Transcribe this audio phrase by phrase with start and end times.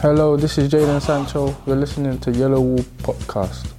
[0.00, 1.56] Hello, this is Jadon Sancho.
[1.66, 3.77] You're listening to Yellow Wall Podcast.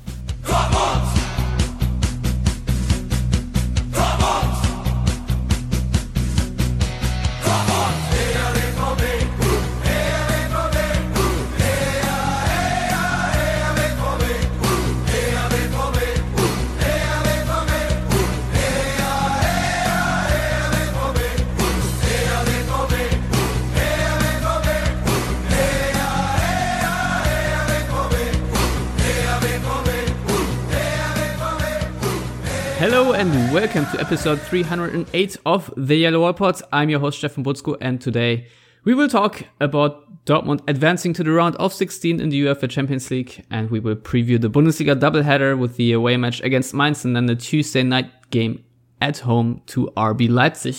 [34.00, 36.62] To episode 308 of the Yellow Wall Pod.
[36.72, 38.48] I'm your host Stefan Buczko and today
[38.86, 43.12] we will talk about Dortmund advancing to the round of 16 in the UEFA Champions
[43.12, 47.14] League and we will preview the Bundesliga doubleheader with the away match against Mainz and
[47.14, 48.64] then the Tuesday night game
[49.02, 50.78] at home to RB Leipzig.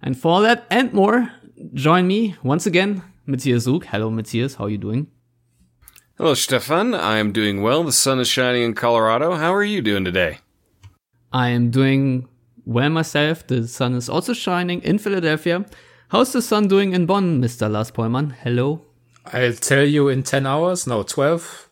[0.00, 1.32] And for all that and more,
[1.74, 3.86] join me once again, Matthias Zug.
[3.86, 5.08] Hello Matthias, how are you doing?
[6.16, 7.82] Hello Stefan, I am doing well.
[7.82, 9.34] The sun is shining in Colorado.
[9.34, 10.38] How are you doing today?
[11.32, 12.28] I am doing
[12.64, 13.46] well myself.
[13.46, 15.64] The sun is also shining in Philadelphia.
[16.08, 17.70] How's the sun doing in Bonn, Mr.
[17.70, 18.32] Lars Pollmann?
[18.42, 18.82] Hello.
[19.26, 21.70] I'll tell you in 10 hours, no, 12.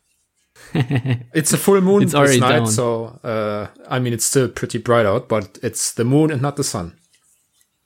[0.75, 2.67] it's a full moon It's this night, down.
[2.67, 6.57] so uh, I mean, it's still pretty bright out, but it's the moon and not
[6.57, 6.97] the sun.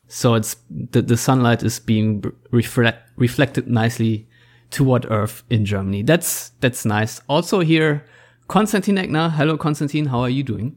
[0.06, 4.28] So it's the, the sunlight is being reflect, reflected nicely
[4.70, 6.02] toward Earth in Germany.
[6.02, 7.20] That's that's nice.
[7.28, 8.04] Also here,
[8.48, 9.30] Konstantin Eckner.
[9.32, 10.06] Hello, Konstantin.
[10.06, 10.76] How are you doing?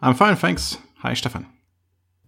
[0.00, 0.78] I'm fine, thanks.
[1.02, 1.46] Hi, Stefan.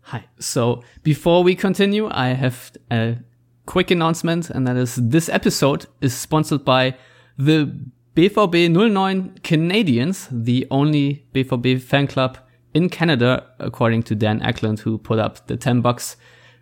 [0.01, 0.25] Hi.
[0.41, 3.19] So before we continue, I have a
[3.67, 6.97] quick announcement, and that is this episode is sponsored by
[7.39, 7.73] the
[8.17, 12.37] BVB 09 Canadians, the only BVB fan club
[12.75, 16.17] in Canada, according to Dan Ackland, who put up the 10 bucks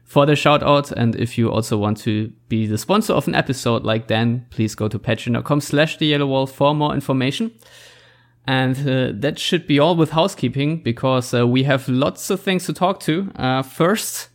[0.05, 0.93] for the shout out.
[0.93, 4.75] And if you also want to be the sponsor of an episode like Dan, please
[4.75, 7.53] go to patreon.com slash the yellow wall for more information.
[8.47, 12.67] And uh, that should be all with housekeeping because uh, we have lots of things
[12.67, 13.31] to talk to.
[13.37, 14.31] Uh, first,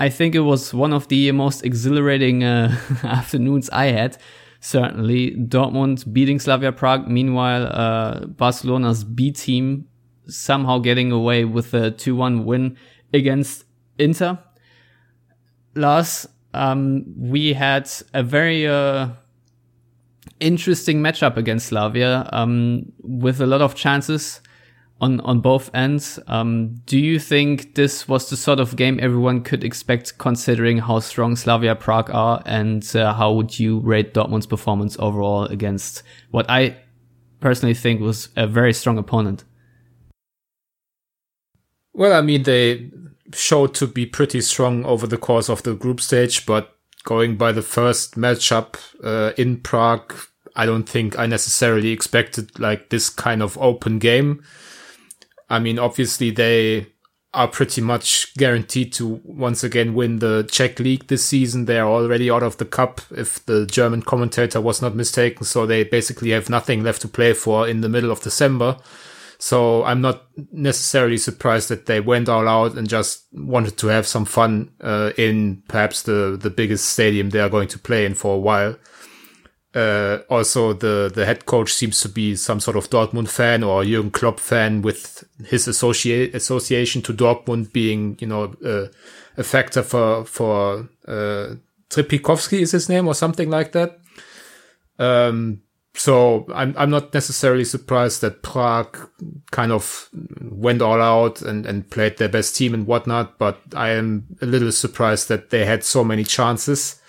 [0.00, 4.16] I think it was one of the most exhilarating uh, afternoons I had.
[4.60, 7.06] Certainly, Dortmund beating Slavia Prague.
[7.06, 9.86] Meanwhile, uh, Barcelona's B team
[10.26, 12.76] somehow getting away with a 2 1 win
[13.14, 13.64] against
[13.98, 14.38] Inter.
[15.74, 19.08] Lars, um, we had a very uh,
[20.40, 24.40] interesting matchup against Slavia, um, with a lot of chances
[25.00, 26.18] on on both ends.
[26.26, 31.00] Um, do you think this was the sort of game everyone could expect, considering how
[31.00, 36.48] strong Slavia Prague are, and uh, how would you rate Dortmund's performance overall against what
[36.50, 36.76] I
[37.40, 39.44] personally think was a very strong opponent?
[41.92, 42.90] Well, I mean, they
[43.34, 47.52] showed to be pretty strong over the course of the group stage, but going by
[47.52, 50.14] the first matchup uh, in Prague,
[50.56, 54.42] I don't think I necessarily expected like this kind of open game.
[55.48, 56.86] I mean, obviously they
[57.32, 61.64] are pretty much guaranteed to once again win the Czech league this season.
[61.64, 65.44] They are already out of the cup if the German commentator was not mistaken.
[65.44, 68.78] So they basically have nothing left to play for in the middle of December.
[69.38, 74.06] So I'm not necessarily surprised that they went all out and just wanted to have
[74.06, 78.14] some fun uh, in perhaps the the biggest stadium they are going to play in
[78.14, 78.76] for a while.
[79.72, 83.84] Uh, also, the the head coach seems to be some sort of Dortmund fan or
[83.84, 88.88] Jurgen Klopp fan, with his associate association to Dortmund being, you know, uh,
[89.36, 91.54] a factor for for uh,
[91.88, 94.00] Tripikowski is his name or something like that.
[94.98, 95.62] Um,
[95.94, 98.96] so I'm I'm not necessarily surprised that Prague
[99.50, 100.08] kind of
[100.40, 104.46] went all out and and played their best team and whatnot, but I am a
[104.46, 106.99] little surprised that they had so many chances.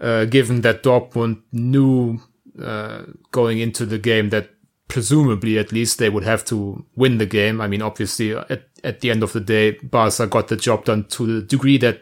[0.00, 2.20] Uh, given that Dortmund knew
[2.62, 4.50] uh, going into the game that
[4.86, 7.60] presumably at least they would have to win the game.
[7.60, 11.04] I mean, obviously at, at the end of the day, Barca got the job done
[11.08, 12.00] to the degree that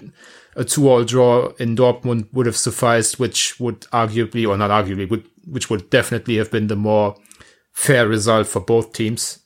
[0.54, 5.26] a two-all draw in Dortmund would have sufficed, which would arguably, or not arguably, would,
[5.46, 7.16] which would definitely have been the more
[7.72, 9.40] fair result for both teams.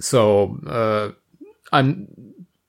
[0.00, 1.12] So, uh,
[1.72, 2.08] I'm,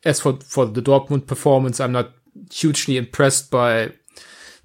[0.04, 2.12] as for, for the Dortmund performance, I'm not
[2.52, 3.94] hugely impressed by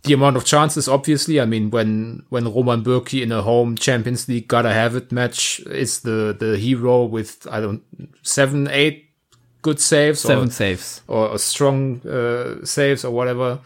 [0.04, 1.40] the amount of chances, obviously.
[1.40, 5.60] I mean, when, when Roman Bürki in a home Champions League gotta have it match
[5.60, 7.82] is the, the hero with, I don't,
[8.22, 9.10] seven, eight
[9.62, 10.20] good saves.
[10.20, 11.02] Seven or, saves.
[11.08, 13.60] or, or strong, uh, saves or whatever.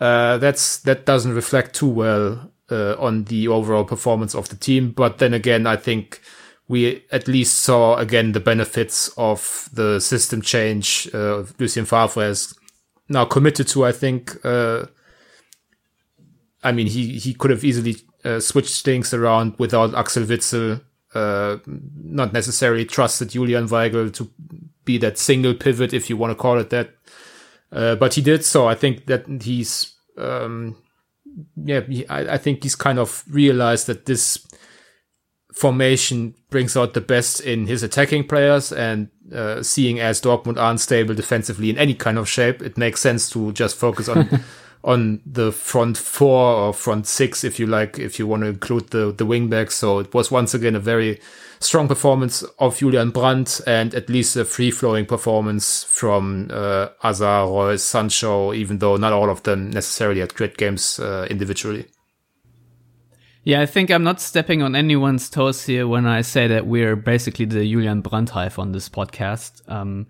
[0.00, 4.90] Uh, that's, that doesn't reflect too well, uh, on the overall performance of the team.
[4.90, 6.20] But then again, I think
[6.68, 12.54] we at least saw again the benefits of the system change, uh, Lucien Favre has
[13.08, 14.86] now committed to, I think, uh,
[16.62, 20.80] I mean, he, he could have easily uh, switched things around without Axel Witsel,
[21.14, 24.30] uh, not necessarily trusted Julian Weigl to
[24.84, 26.90] be that single pivot, if you want to call it that.
[27.70, 28.68] Uh, but he did so.
[28.68, 30.76] I think that he's, um,
[31.56, 34.46] yeah, I, I think he's kind of realized that this
[35.52, 40.70] formation brings out the best in his attacking players and uh, seeing as Dortmund are
[40.70, 44.28] unstable defensively in any kind of shape, it makes sense to just focus on
[44.84, 48.90] on the front four or front six, if you like, if you want to include
[48.90, 49.72] the the wingbacks.
[49.72, 51.20] So it was once again a very
[51.60, 57.46] strong performance of Julian Brandt and at least a free flowing performance from uh, Hazard,
[57.46, 61.86] Reus, Sancho, even though not all of them necessarily had great games uh, individually.
[63.44, 66.94] Yeah, I think I'm not stepping on anyone's toes here when I say that we're
[66.94, 69.68] basically the Julian Brandt hive on this podcast.
[69.68, 70.06] Um,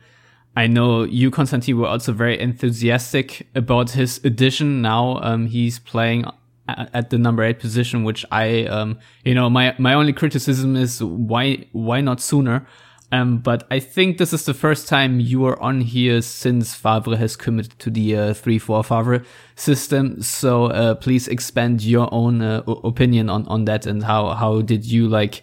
[0.54, 4.82] I know you, Konstantin, were also very enthusiastic about his addition.
[4.82, 6.26] Now um, he's playing
[6.68, 11.02] at the number eight position, which I, um, you know, my my only criticism is
[11.02, 12.66] why why not sooner.
[13.12, 17.16] Um, but I think this is the first time you are on here since Favre
[17.18, 19.22] has committed to the uh, 3-4 Favre
[19.54, 20.22] system.
[20.22, 24.86] So uh, please expand your own uh, opinion on, on that and how, how did
[24.86, 25.42] you like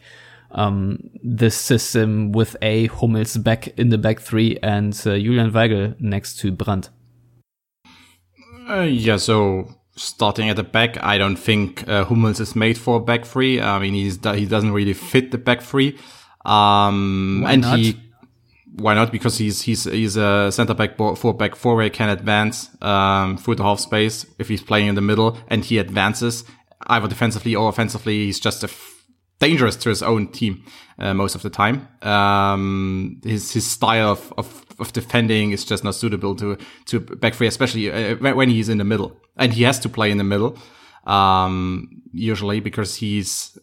[0.52, 6.00] um, this system with a Hummels back in the back three and uh, Julian Weigl
[6.00, 6.90] next to Brandt?
[8.70, 13.00] Uh, yeah, so starting at the back, I don't think uh, Hummels is made for
[13.00, 13.60] back three.
[13.60, 15.98] I mean, he's he doesn't really fit the back three.
[16.46, 17.80] Um, why and not?
[17.80, 18.00] he,
[18.76, 19.12] why not?
[19.12, 23.56] Because he's, he's, he's a center back, four back, four way can advance, um, through
[23.56, 26.44] the half space if he's playing in the middle and he advances
[26.88, 28.26] either defensively or offensively.
[28.26, 28.99] He's just a f-
[29.40, 30.64] dangerous to his own team,
[30.98, 31.88] uh, most of the time.
[32.02, 37.34] Um, his, his style of, of, of defending is just not suitable to, to back
[37.34, 40.24] three, especially uh, when he's in the middle and he has to play in the
[40.24, 40.58] middle.
[41.06, 43.58] Um, usually because he's,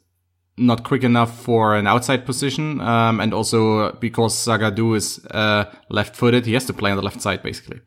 [0.58, 6.46] not quick enough for an outside position, um, and also because Zagadou is uh, left-footed,
[6.46, 7.80] he has to play on the left side basically.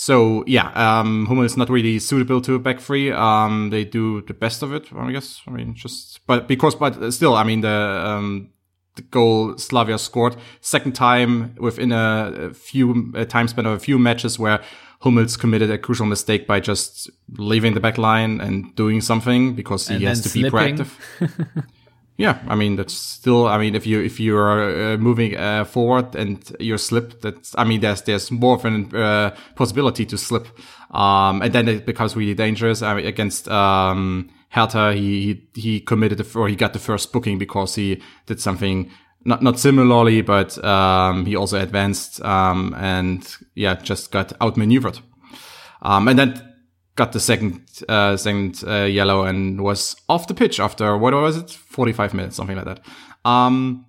[0.00, 3.12] So yeah, um, Hummel is not really suitable to a back three.
[3.12, 5.42] Um, they do the best of it, I guess.
[5.46, 8.48] I mean, just but because but still, I mean the um,
[8.96, 13.98] the goal Slavia scored second time within a, few a time span of a few
[13.98, 14.62] matches where
[15.02, 19.88] Hummels committed a crucial mistake by just leaving the back line and doing something because
[19.88, 21.64] he And has to then be proactive.
[22.20, 23.46] yeah, I mean that's still.
[23.46, 27.54] I mean, if you if you are uh, moving uh, forward and you're slipped, that's.
[27.56, 30.46] I mean, there's there's more of a uh, possibility to slip,
[30.90, 32.82] um, and then it becomes really dangerous.
[32.82, 35.22] I mean, against um, Hertha, he
[35.54, 38.90] he, he committed the, or he got the first booking because he did something
[39.24, 44.98] not not similarly, but um, he also advanced um, and yeah, just got outmaneuvered.
[45.80, 46.49] Um, and then
[47.00, 51.36] got the second uh, second uh, yellow and was off the pitch after what was
[51.36, 52.80] it, forty five minutes, something like that.
[53.24, 53.86] Um,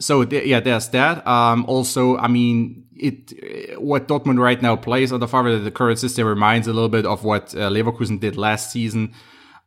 [0.00, 1.26] so th- yeah, there's that.
[1.26, 3.16] Um, also, I mean, it
[3.80, 7.06] what Dortmund right now plays on under Favre, the current system reminds a little bit
[7.06, 9.14] of what uh, Leverkusen did last season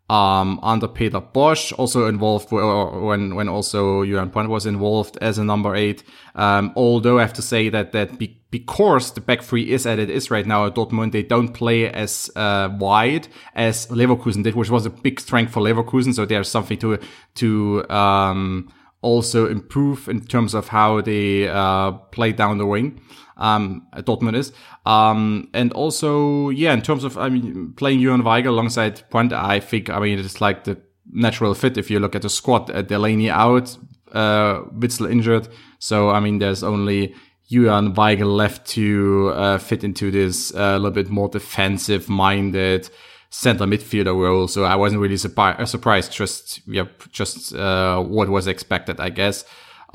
[0.10, 5.44] um, under Peter Bosz, also involved when when also Julian Brandt was involved as a
[5.44, 6.04] number eight.
[6.36, 10.00] Um, although I have to say that that be- because the back three is at
[10.00, 14.56] it is right now at Dortmund, they don't play as uh, wide as Leverkusen did,
[14.56, 16.14] which was a big strength for Leverkusen.
[16.14, 17.00] So there's something to
[17.36, 18.72] to um,
[19.02, 23.02] also improve in terms of how they uh, play down the wing.
[23.38, 24.52] Um, Dortmund is.
[24.86, 29.60] Um, and also, yeah, in terms of, I mean, playing Julian Weigl alongside Brandt, I
[29.60, 30.78] think, I mean, it's like the
[31.12, 32.70] natural fit if you look at the squad.
[32.72, 33.78] Uh, Delaney out,
[34.12, 35.48] uh, Witsel injured.
[35.80, 37.14] So, I mean, there's only
[37.50, 42.90] Julian Weigl left to uh, fit into this uh, a little bit more defensive minded
[43.30, 44.48] center midfielder role.
[44.48, 46.12] So I wasn't really surpri- uh, surprised.
[46.12, 49.46] Just yeah, just uh, what was expected, I guess.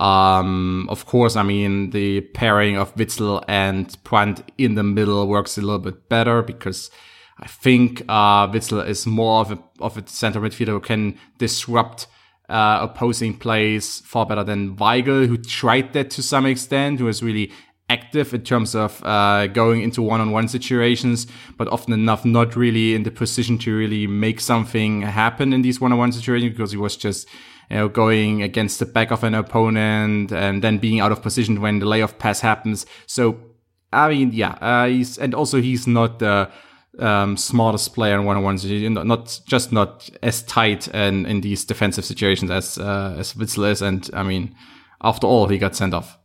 [0.02, 5.56] Um, of course, I mean the pairing of Witsel and Brandt in the middle works
[5.56, 6.90] a little bit better because
[7.38, 12.08] I think uh, Witsel is more of a of a center midfielder who can disrupt
[12.48, 17.22] uh, opposing plays far better than Weigl, who tried that to some extent, who was
[17.22, 17.52] really
[17.88, 23.04] active in terms of uh, going into one-on-one situations, but often enough not really in
[23.04, 27.28] the position to really make something happen in these one-on-one situations because he was just
[27.70, 31.60] you know going against the back of an opponent and then being out of position
[31.60, 32.86] when the layoff pass happens.
[33.06, 33.38] So
[33.92, 36.50] I mean, yeah, uh, he's and also he's not the
[36.98, 42.50] um, smartest player in one-on-ones, not- just not as tight and in these defensive situations
[42.50, 43.82] as uh, as Witsel is.
[43.82, 44.54] And I mean,
[45.02, 46.18] after all, he got sent off.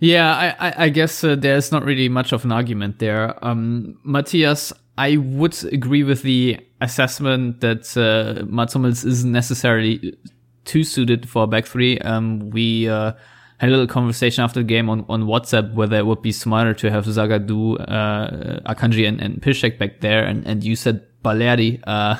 [0.00, 3.34] Yeah, I, I, I guess uh, there's not really much of an argument there.
[3.44, 10.18] Um, Matthias, I would agree with the assessment that uh, Mats Hummels isn't necessarily
[10.64, 11.98] too suited for a back three.
[12.00, 13.12] Um, we uh,
[13.58, 16.74] had a little conversation after the game on, on WhatsApp whether it would be smarter
[16.74, 21.80] to have Zagadou, uh, Akanji, and, and Piszczek back there, and, and you said Balerdi.
[21.86, 22.16] Uh,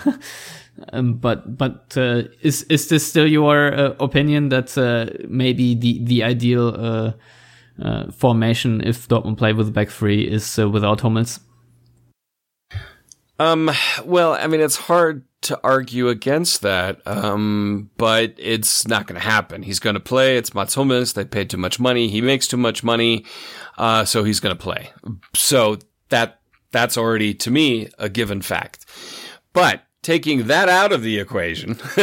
[0.93, 5.99] um, but but uh, is is this still your uh, opinion that uh, maybe the
[6.05, 7.13] the ideal uh,
[7.83, 11.41] uh, formation if Dortmund play with back three is uh, without Hummels?
[13.39, 13.71] Um,
[14.05, 19.27] well, I mean, it's hard to argue against that, um, but it's not going to
[19.27, 19.63] happen.
[19.63, 20.37] He's going to play.
[20.37, 21.13] It's Mats Hummels.
[21.13, 22.09] They paid too much money.
[22.09, 23.25] He makes too much money,
[23.77, 24.91] uh, so he's going to play.
[25.35, 25.79] So
[26.09, 26.41] that
[26.73, 28.85] that's already to me a given fact.
[29.53, 31.79] But taking that out of the equation,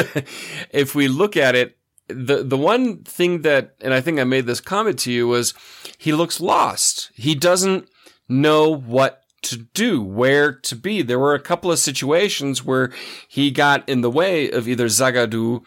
[0.71, 1.77] if we look at it,
[2.07, 5.53] the the one thing that, and I think I made this comment to you was,
[5.97, 7.11] he looks lost.
[7.13, 7.89] He doesn't
[8.29, 11.01] know what to do, where to be.
[11.01, 12.91] There were a couple of situations where
[13.27, 15.63] he got in the way of either Zagadou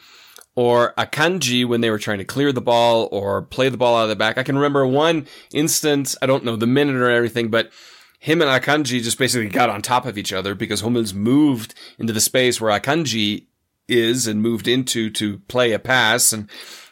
[0.54, 4.04] or Akanji when they were trying to clear the ball or play the ball out
[4.04, 4.36] of the back.
[4.36, 7.70] I can remember one instance, I don't know the minute or everything, but
[8.18, 12.12] him and Akanji just basically got on top of each other because Hummels moved into
[12.12, 13.46] the space where Akanji
[13.86, 16.50] is and moved into to play a pass and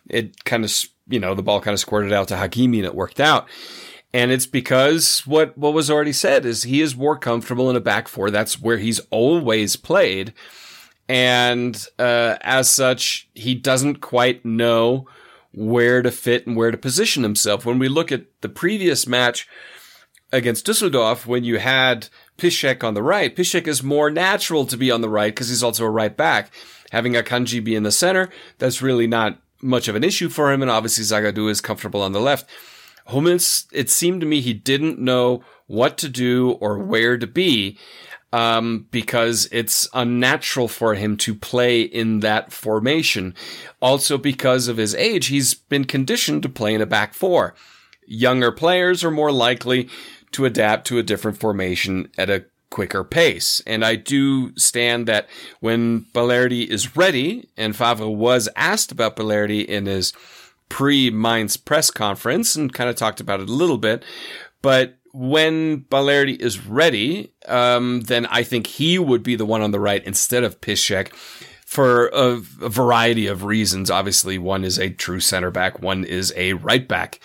[0.08, 0.72] it kind of,
[1.08, 3.48] you know, the ball kind of squirted out to Hakimi and it worked out.
[4.16, 7.80] And it's because what, what was already said is he is more comfortable in a
[7.80, 8.30] back four.
[8.30, 10.32] That's where he's always played.
[11.06, 15.06] And, uh, as such, he doesn't quite know
[15.52, 17.66] where to fit and where to position himself.
[17.66, 19.46] When we look at the previous match
[20.32, 22.08] against Dusseldorf, when you had
[22.38, 25.62] Piszczek on the right, Piszczek is more natural to be on the right because he's
[25.62, 26.54] also a right back.
[26.90, 30.62] Having Akanji be in the center, that's really not much of an issue for him.
[30.62, 32.48] And obviously Zagadou is comfortable on the left.
[33.06, 37.78] Hummels, it seemed to me he didn't know what to do or where to be,
[38.32, 43.34] um, because it's unnatural for him to play in that formation.
[43.80, 47.54] Also because of his age, he's been conditioned to play in a back four.
[48.06, 49.88] Younger players are more likely
[50.32, 53.62] to adapt to a different formation at a quicker pace.
[53.66, 55.28] And I do stand that
[55.60, 60.12] when Balerdi is ready, and Favre was asked about Balerdi in his
[60.68, 64.04] pre Mainz press conference and kind of talked about it a little bit.
[64.62, 69.70] But when Balerdi is ready, um, then I think he would be the one on
[69.70, 71.14] the right instead of Piszczek
[71.64, 73.90] for a, a, variety of reasons.
[73.90, 77.20] Obviously, one is a true center back, one is a right back.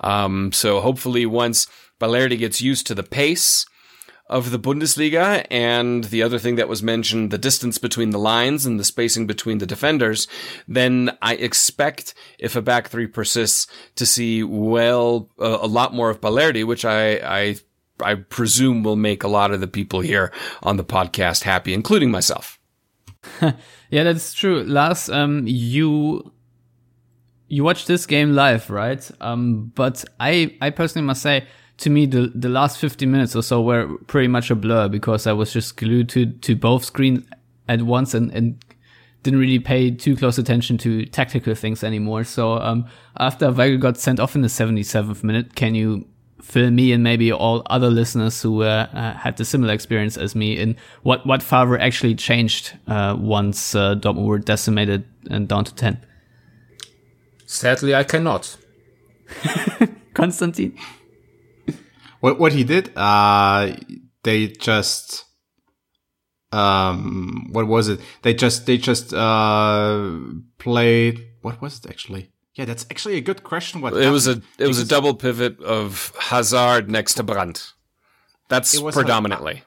[0.00, 1.66] Um, so hopefully, once
[2.00, 3.64] Balerdi gets used to the pace
[4.28, 5.46] of the Bundesliga.
[5.50, 9.26] And the other thing that was mentioned, the distance between the lines and the spacing
[9.26, 10.26] between the defenders,
[10.66, 13.66] then I expect if a back three persists
[13.96, 17.56] to see well, uh, a lot more of Balerdi, which I, I,
[18.00, 22.10] I presume will make a lot of the people here on the podcast happy, including
[22.10, 22.58] myself.
[23.90, 24.62] yeah, that's true.
[24.64, 26.32] Lars, um, you
[27.48, 29.08] you watched this game live, right?
[29.20, 31.46] Um, but I I personally must say
[31.78, 35.26] to me the the last 50 minutes or so were pretty much a blur because
[35.26, 37.24] I was just glued to to both screens
[37.68, 38.62] at once and and
[39.22, 42.22] didn't really pay too close attention to tactical things anymore.
[42.22, 42.86] So um,
[43.18, 46.06] after Weigl got sent off in the 77th minute, can you
[46.40, 50.36] fill me and maybe all other listeners who uh, uh, had the similar experience as
[50.36, 55.64] me in what what Favre actually changed uh, once uh, Dortmund were decimated and down
[55.64, 55.98] to 10?
[57.46, 58.56] Sadly, I cannot.
[60.14, 60.76] Konstantin?
[62.20, 63.76] What what he did, uh,
[64.22, 65.24] they just
[66.52, 68.00] um, what was it?
[68.22, 70.10] They just they just uh
[70.58, 71.26] played.
[71.42, 72.30] What was it actually?
[72.54, 73.80] Yeah, that's actually a good question.
[73.80, 77.72] What it was a it was a double pivot of Hazard next to Brandt.
[78.48, 79.64] That's predominantly.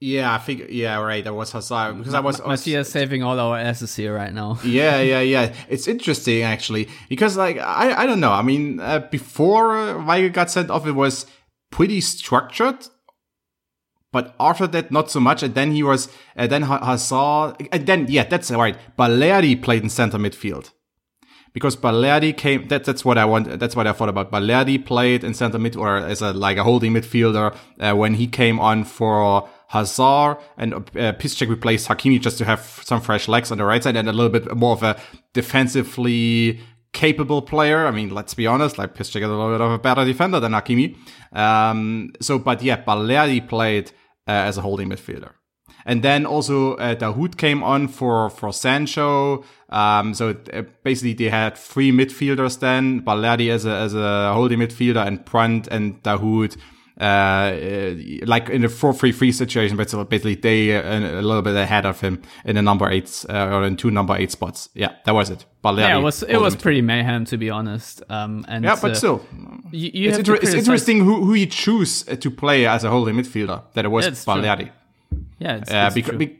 [0.00, 0.66] yeah, I think.
[0.70, 1.22] Yeah, right.
[1.22, 2.40] That was Hazard because I was.
[2.44, 4.58] Matthias saving all our asses here right now.
[4.64, 5.52] yeah, yeah, yeah.
[5.68, 8.32] It's interesting actually because like I I don't know.
[8.32, 9.74] I mean, uh, before
[10.08, 11.26] Weigl got sent off, it was
[11.74, 12.86] pretty structured.
[14.12, 15.42] But after that, not so much.
[15.42, 18.76] And then he was, then Hazard, and then, yeah, that's right.
[18.96, 20.70] Balerdi played in center midfield.
[21.52, 24.30] Because Balerdi came, that, that's what I want, that's what I thought about.
[24.30, 28.28] Balerdi played in center mid, or as a, like a holding midfielder, uh, when he
[28.28, 33.50] came on for Hazard and uh, Piszczek replaced Hakimi just to have some fresh legs
[33.50, 34.96] on the right side and a little bit more of a
[35.32, 36.60] defensively
[36.94, 37.86] capable player.
[37.86, 40.40] I mean, let's be honest, like Piszczek is a little bit of a better defender
[40.40, 40.96] than Hakimi.
[41.32, 43.90] Um, so, but yeah, Balerdi played
[44.26, 45.32] uh, as a holding midfielder.
[45.86, 49.44] And then also uh, Dahoud came on for for Sancho.
[49.68, 53.02] Um, so uh, basically they had three midfielders then.
[53.02, 56.56] Balerdi as a as a holding midfielder and Brandt and Dahoud
[57.00, 61.86] uh, uh, like in a 4-3-3 situation, but basically they uh, a little bit ahead
[61.86, 64.68] of him in the number eight uh, or in two number eight spots.
[64.74, 65.44] Yeah, that was it.
[65.60, 68.02] But yeah, it was it was pretty mayhem to be honest.
[68.08, 69.26] Um, and yeah, but uh, still,
[69.72, 73.16] you, you it's, inter- it's, interesting who who you choose to play as a holding
[73.16, 73.62] midfielder.
[73.72, 74.70] That it was Balerdi.
[75.38, 76.38] Yeah, it's, uh, because, be-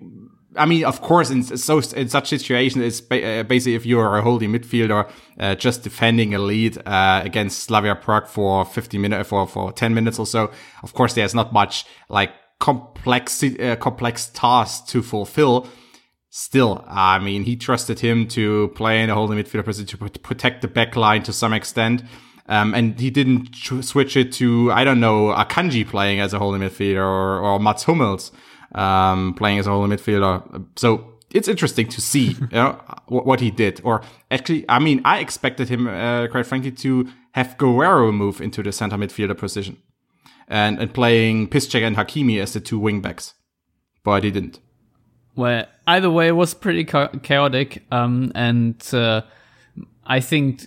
[0.56, 4.22] I mean, of course, in so in such situation, it's uh, basically if you're a
[4.22, 9.46] holding midfielder, uh, just defending a lead uh, against Slavia Prague for 50 minutes for
[9.46, 10.50] for 10 minutes or so.
[10.82, 12.30] Of course, there's not much like
[12.60, 15.66] complex uh, complex tasks to fulfill.
[16.30, 20.62] Still, I mean, he trusted him to play in a holding midfielder position to protect
[20.62, 22.02] the back line to some extent.
[22.46, 26.60] Um, and he didn't switch it to, I don't know, Akanji playing as a holding
[26.60, 28.32] midfielder or, or Mats Hummels
[28.74, 30.66] um, playing as a holding midfielder.
[30.76, 33.80] So it's interesting to see you know, what, he did.
[33.84, 38.62] Or actually, I mean, I expected him, uh, quite frankly, to have Guerrero move into
[38.62, 39.76] the center midfielder position
[40.48, 43.34] and, and playing Piszczek and Hakimi as the two wing backs,
[44.04, 44.60] but he didn't.
[45.36, 47.82] Well, either way, it was pretty chaotic.
[47.90, 49.22] Um, and uh,
[50.06, 50.64] I think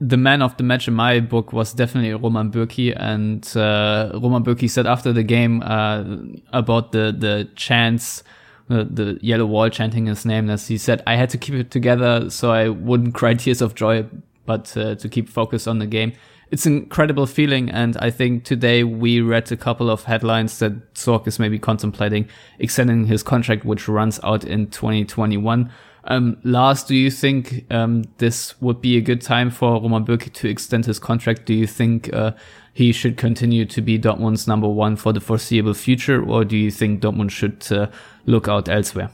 [0.00, 4.44] the man of the match in my book was definitely Roman Bürki, and uh, Roman
[4.44, 6.04] Bürki said after the game uh,
[6.52, 8.22] about the the chants,
[8.68, 10.50] uh, the yellow wall chanting his name.
[10.50, 13.74] As he said, I had to keep it together so I wouldn't cry tears of
[13.74, 14.06] joy,
[14.44, 16.12] but uh, to keep focus on the game.
[16.48, 20.94] It's an incredible feeling, and I think today we read a couple of headlines that
[20.94, 25.72] Zorc is maybe contemplating extending his contract, which runs out in 2021.
[26.08, 30.32] Um, Lars, do you think um, this would be a good time for Roman Bürki
[30.34, 31.46] to extend his contract?
[31.46, 32.32] Do you think uh,
[32.72, 36.70] he should continue to be Dortmund's number one for the foreseeable future, or do you
[36.70, 37.88] think Dortmund should uh,
[38.24, 39.10] look out elsewhere?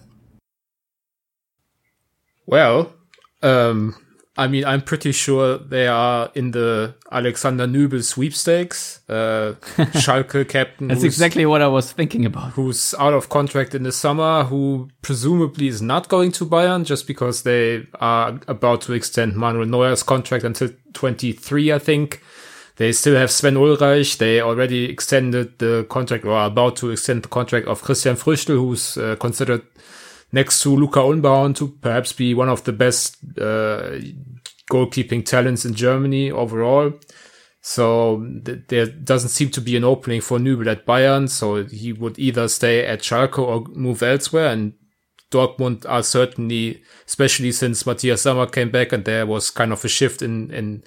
[2.44, 2.92] Well,
[3.42, 3.96] um,
[4.42, 9.00] I mean, I'm pretty sure they are in the Alexander Nübel sweepstakes.
[9.08, 9.54] Uh,
[9.94, 10.88] Schalke captain.
[10.88, 12.54] That's exactly what I was thinking about.
[12.54, 17.06] Who's out of contract in the summer, who presumably is not going to Bayern just
[17.06, 22.20] because they are about to extend Manuel Neuer's contract until 23, I think.
[22.76, 24.18] They still have Sven Ulreich.
[24.18, 28.56] They already extended the contract or are about to extend the contract of Christian Früchtl,
[28.56, 29.62] who's uh, considered
[30.32, 33.98] next to Luca Unbehaun to perhaps be one of the best uh,
[34.70, 36.92] goalkeeping talents in Germany overall.
[37.60, 41.28] So th- there doesn't seem to be an opening for Nübel at Bayern.
[41.28, 44.48] So he would either stay at Schalke or move elsewhere.
[44.48, 44.72] And
[45.30, 49.88] Dortmund are certainly, especially since Matthias Sammer came back and there was kind of a
[49.88, 50.82] shift in, in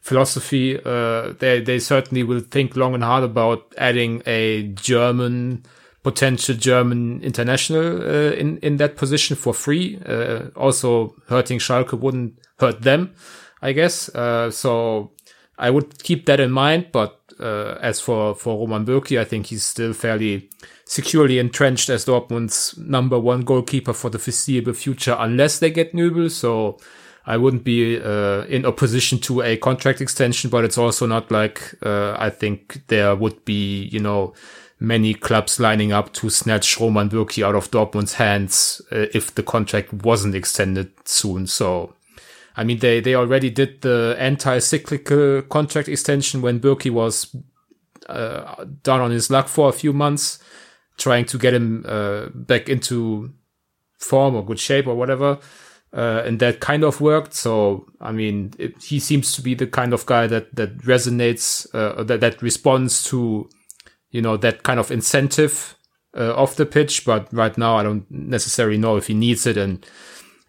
[0.00, 5.64] philosophy, uh, they, they certainly will think long and hard about adding a German,
[6.02, 9.98] potential German international uh, in in that position for free.
[10.06, 13.14] Uh, also, hurting Schalke wouldn't hurt them,
[13.62, 14.08] I guess.
[14.14, 15.12] Uh, so
[15.58, 16.86] I would keep that in mind.
[16.92, 20.48] But uh, as for for Roman Bürki, I think he's still fairly
[20.84, 26.30] securely entrenched as Dortmund's number one goalkeeper for the foreseeable future, unless they get Nübel.
[26.30, 26.78] So.
[27.26, 31.74] I wouldn't be uh, in opposition to a contract extension, but it's also not like
[31.84, 34.32] uh, I think there would be, you know,
[34.80, 39.42] many clubs lining up to snatch Roman Bürki out of Dortmund's hands uh, if the
[39.42, 41.46] contract wasn't extended soon.
[41.46, 41.94] So,
[42.56, 47.36] I mean, they, they already did the anti-cyclical contract extension when Bürki was
[48.08, 50.38] uh, down on his luck for a few months,
[50.96, 53.34] trying to get him uh, back into
[53.98, 55.38] form or good shape or whatever.
[55.92, 57.34] Uh, and that kind of worked.
[57.34, 61.66] So, I mean, it, he seems to be the kind of guy that, that resonates,
[61.74, 63.50] uh, that, that responds to
[64.10, 65.76] you know, that kind of incentive
[66.16, 67.04] uh, off the pitch.
[67.04, 69.56] But right now, I don't necessarily know if he needs it.
[69.56, 69.84] And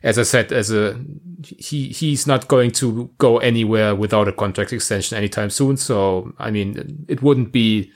[0.04, 1.00] as I said, as a
[1.44, 5.78] he he's not going to go anywhere without a contract extension anytime soon.
[5.78, 7.92] So I mean, it wouldn't be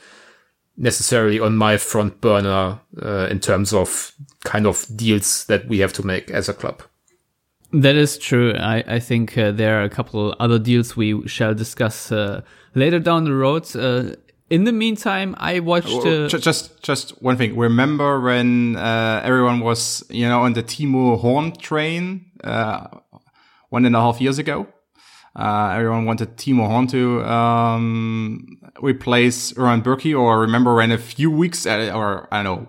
[0.77, 4.11] necessarily on my front burner uh, in terms of
[4.43, 6.83] kind of deals that we have to make as a club.
[7.71, 8.53] That is true.
[8.53, 12.41] I, I think uh, there are a couple other deals we shall discuss uh,
[12.73, 13.65] later down the road.
[14.51, 16.05] Uh, in the meantime, I watched.
[16.05, 17.57] Uh, just, just one thing.
[17.57, 22.87] Remember when uh, everyone was, you know, on the Timo Horn train uh,
[23.69, 24.67] one and a half years ago?
[25.35, 30.17] Uh, everyone wanted Timo Horn to um, replace Roman Bürki.
[30.17, 32.67] Or remember when a few weeks, uh, or I don't know,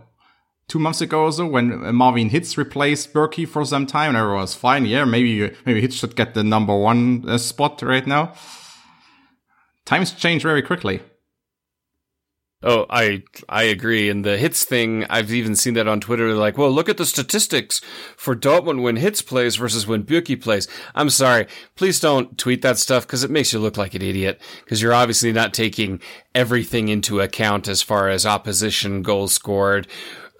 [0.69, 4.41] two months ago or so, when Marvin Hitz replaced Bürki for some time, and everyone
[4.41, 4.85] was fine.
[4.87, 8.33] Yeah, maybe maybe Hitz should get the number one uh, spot right now.
[9.85, 11.01] Times change very quickly.
[12.63, 14.09] Oh, I I agree.
[14.09, 16.33] And the Hitz thing, I've even seen that on Twitter.
[16.35, 17.81] Like, well, look at the statistics
[18.17, 20.67] for Dortmund when Hitz plays versus when Bürki plays.
[20.95, 24.41] I'm sorry, please don't tweet that stuff because it makes you look like an idiot.
[24.65, 26.01] Because you're obviously not taking
[26.35, 29.87] everything into account as far as opposition goals scored.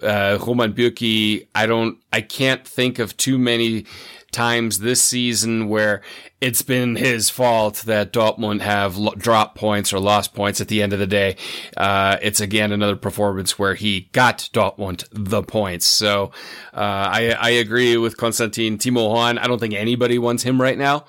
[0.01, 3.85] Uh, Roman Bürki, I don't, I can't think of too many
[4.31, 6.01] times this season where
[6.41, 10.81] it's been his fault that Dortmund have lo- dropped points or lost points at the
[10.81, 11.35] end of the day.
[11.75, 15.85] Uh, it's again another performance where he got Dortmund the points.
[15.85, 16.31] So,
[16.73, 19.37] uh, I, I agree with Konstantin Timo Horn.
[19.37, 21.05] I don't think anybody wants him right now.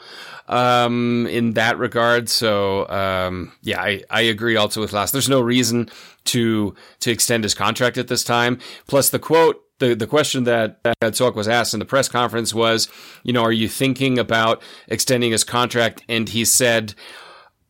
[0.46, 2.30] Um, in that regard.
[2.30, 5.12] So, um, yeah, I, I agree also with Lars.
[5.12, 5.90] There's no reason
[6.24, 8.58] to, to extend his contract at this time.
[8.86, 12.52] Plus the quote, the, the question that, that Zorc was asked in the press conference
[12.52, 12.88] was,
[13.22, 16.02] you know, are you thinking about extending his contract?
[16.08, 16.94] And he said,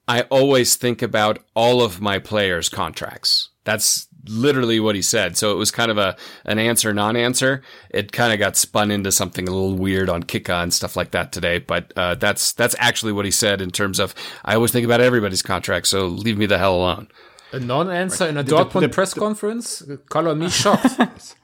[0.07, 3.51] I always think about all of my players' contracts.
[3.65, 5.37] That's literally what he said.
[5.37, 6.17] So it was kind of a
[6.47, 7.63] an answer non answer.
[7.91, 11.11] It kind of got spun into something a little weird on Kicker and stuff like
[11.11, 11.59] that today.
[11.59, 15.03] But uh, that's that's actually what he said in terms of I always think about
[15.03, 15.87] everybody's contract.
[15.87, 17.09] So leave me the hell alone.
[17.53, 19.83] A non-answer in a Dortmund the- press conference?
[20.11, 21.35] Color me shocked.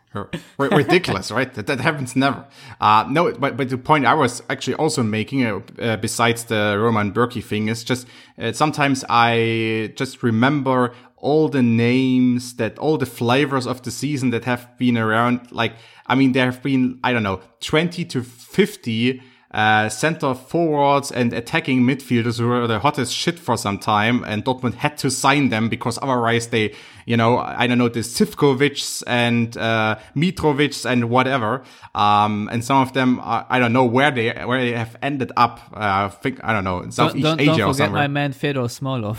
[0.59, 1.53] Ridiculous, right?
[1.55, 2.47] That, that happens never.
[2.81, 6.77] Uh, no, but, but the point I was actually also making, uh, uh, besides the
[6.79, 8.07] Roman Bürki thing, is just
[8.39, 14.31] uh, sometimes I just remember all the names that all the flavors of the season
[14.31, 15.51] that have been around.
[15.51, 15.73] Like,
[16.07, 19.23] I mean, there have been, I don't know, 20 to 50
[19.55, 24.45] uh, center forwards and attacking midfielders who were the hottest shit for some time, and
[24.45, 26.75] Dortmund had to sign them because otherwise they,
[27.07, 31.63] you know, I don't know, the Sivkovics and uh, Mitrovic and whatever.
[31.95, 35.31] Um, and some of them, are, I don't know where they where they have ended
[35.37, 35.61] up.
[35.73, 38.03] Uh, I think I don't know, in Don't, Southeast don't, Asia don't or forget somewhere.
[38.03, 39.19] my man Fedor Smolov.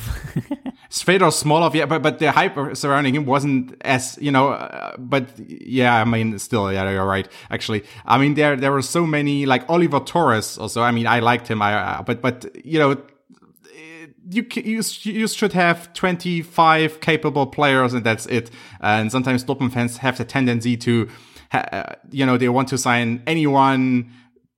[0.90, 4.50] Fedor Smolov, yeah, but but the hype surrounding him wasn't as you know.
[4.50, 7.28] Uh, but yeah, I mean, still, yeah, you're right.
[7.50, 10.58] Actually, I mean, there there were so many like Oliver Torres.
[10.58, 11.62] Also, I mean, I liked him.
[11.62, 12.98] I uh, but but you know,
[14.30, 18.50] you you you should have 25 capable players, and that's it.
[18.82, 21.10] And sometimes Dortmund fans have the tendency to,
[21.52, 24.12] uh, you know, they want to sign anyone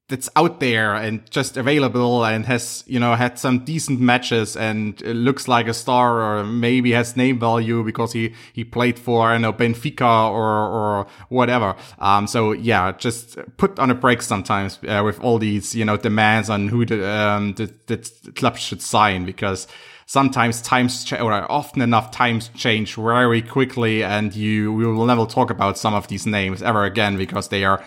[0.10, 5.04] that's out there and just available and has you know had some decent matches and
[5.04, 9.34] uh, looks like a star or maybe has name value because he he played for
[9.34, 11.76] you know Benfica or or whatever.
[12.00, 15.98] Um so yeah just put on a break sometimes uh, with all these you know
[15.98, 19.68] demands on who the um the, the club should sign because
[20.06, 25.26] sometimes times ch- or often enough times change very quickly and you we will never
[25.26, 27.84] talk about some of these names ever again because they are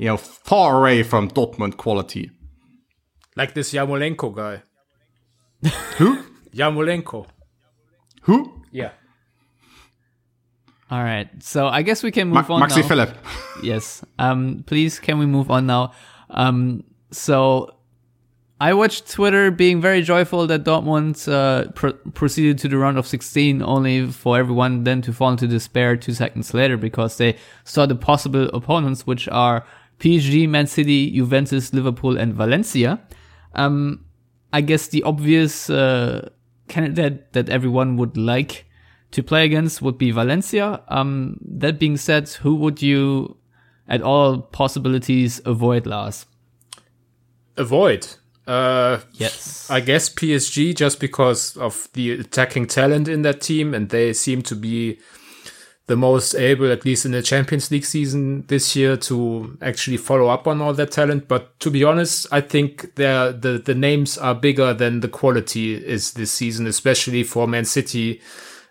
[0.00, 2.30] you know, far away from Dortmund quality.
[3.36, 4.62] like this Yarmolenko guy.
[5.98, 6.24] Who?
[6.54, 7.26] Yarmolenko.
[8.22, 8.62] Who?
[8.72, 8.92] Yeah.
[10.90, 12.88] All right, so I guess we can Ma- move on Maxi now.
[12.88, 13.16] Philipp.
[13.62, 14.02] yes.
[14.18, 15.92] Um, please, can we move on now?
[16.30, 17.74] Um, so
[18.60, 23.06] I watched Twitter being very joyful that Dortmund uh, pr- proceeded to the round of
[23.06, 27.84] 16, only for everyone then to fall into despair two seconds later because they saw
[27.86, 29.64] the possible opponents, which are
[30.00, 33.00] PSG, Man City, Juventus, Liverpool, and Valencia.
[33.54, 34.04] Um,
[34.52, 36.30] I guess the obvious uh,
[36.68, 38.66] candidate that everyone would like
[39.12, 40.82] to play against would be Valencia.
[40.88, 43.36] Um, that being said, who would you,
[43.88, 46.26] at all possibilities, avoid, Lars?
[47.56, 48.06] Avoid.
[48.46, 49.70] Uh, Yes.
[49.70, 54.42] I guess PSG just because of the attacking talent in that team, and they seem
[54.42, 54.98] to be
[55.90, 60.28] the most able, at least in the Champions League season this year, to actually follow
[60.28, 61.26] up on all that talent.
[61.26, 66.12] But to be honest, I think the the names are bigger than the quality is
[66.12, 68.20] this season, especially for Man City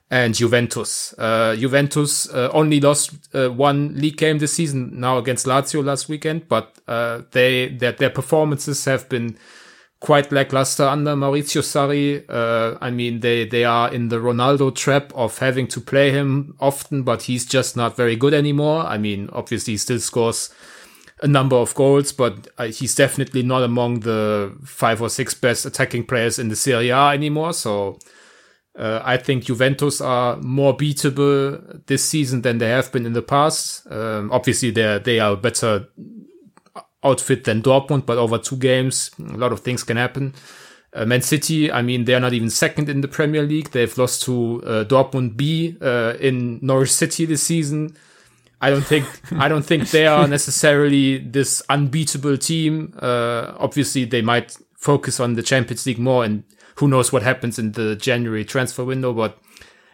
[0.10, 1.14] and Juventus.
[1.18, 6.08] Uh, Juventus uh, only lost uh, one league game this season now against Lazio last
[6.08, 9.38] weekend, but uh, they their, their performances have been
[10.00, 12.24] quite lackluster under Maurizio Sarri.
[12.30, 16.56] Uh, I mean, they, they are in the Ronaldo trap of having to play him
[16.60, 18.84] often, but he's just not very good anymore.
[18.84, 20.50] I mean, obviously he still scores
[21.22, 25.66] a number of goals, but uh, he's definitely not among the five or six best
[25.66, 27.52] attacking players in the Serie A anymore.
[27.52, 28.00] So,
[28.78, 33.22] uh, I think Juventus are more beatable this season than they have been in the
[33.22, 33.86] past.
[33.92, 35.88] Um, obviously, they they are better
[37.04, 40.34] outfit than Dortmund, but over two games, a lot of things can happen.
[40.92, 43.70] Uh, Man City, I mean, they're not even second in the Premier League.
[43.70, 47.96] They've lost to uh, Dortmund B uh, in Norwich City this season.
[48.62, 52.94] I don't think I don't think they are necessarily this unbeatable team.
[53.00, 56.44] Uh, obviously, they might focus on the Champions League more, and
[56.78, 59.14] who knows what happens in the January transfer window.
[59.14, 59.38] But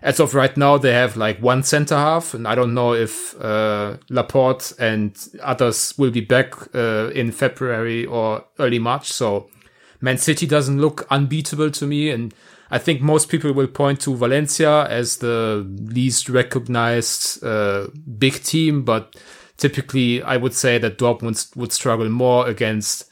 [0.05, 3.35] as of right now, they have like one center half, and I don't know if
[3.41, 9.11] uh, Laporte and others will be back uh, in February or early March.
[9.11, 9.49] So
[10.01, 12.35] Man City doesn't look unbeatable to me, and
[12.69, 17.87] I think most people will point to Valencia as the least recognized uh,
[18.19, 19.15] big team, but
[19.57, 23.09] typically I would say that Dortmund would struggle more against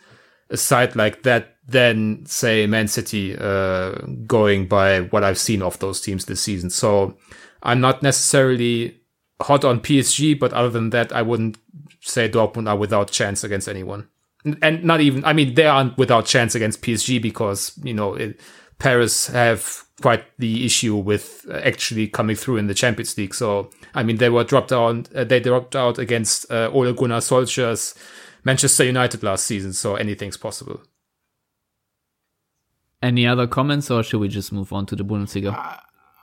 [0.51, 3.91] a side like that than say Man City, uh,
[4.27, 6.69] going by what I've seen of those teams this season.
[6.69, 7.17] So
[7.61, 8.99] I'm not necessarily
[9.41, 11.57] hot on PSG, but other than that, I wouldn't
[12.01, 14.07] say Dortmund are without chance against anyone.
[14.61, 18.41] And not even, I mean, they aren't without chance against PSG because, you know, it,
[18.77, 23.33] Paris have quite the issue with actually coming through in the Champions League.
[23.33, 27.19] So, I mean, they were dropped out, uh, they dropped out against uh, Ole Gunnar
[27.19, 27.95] Solskjaer's
[28.43, 29.71] Manchester United last season.
[29.71, 30.81] So anything's possible.
[33.03, 35.79] Any other comments, or should we just move on to the Bundesliga?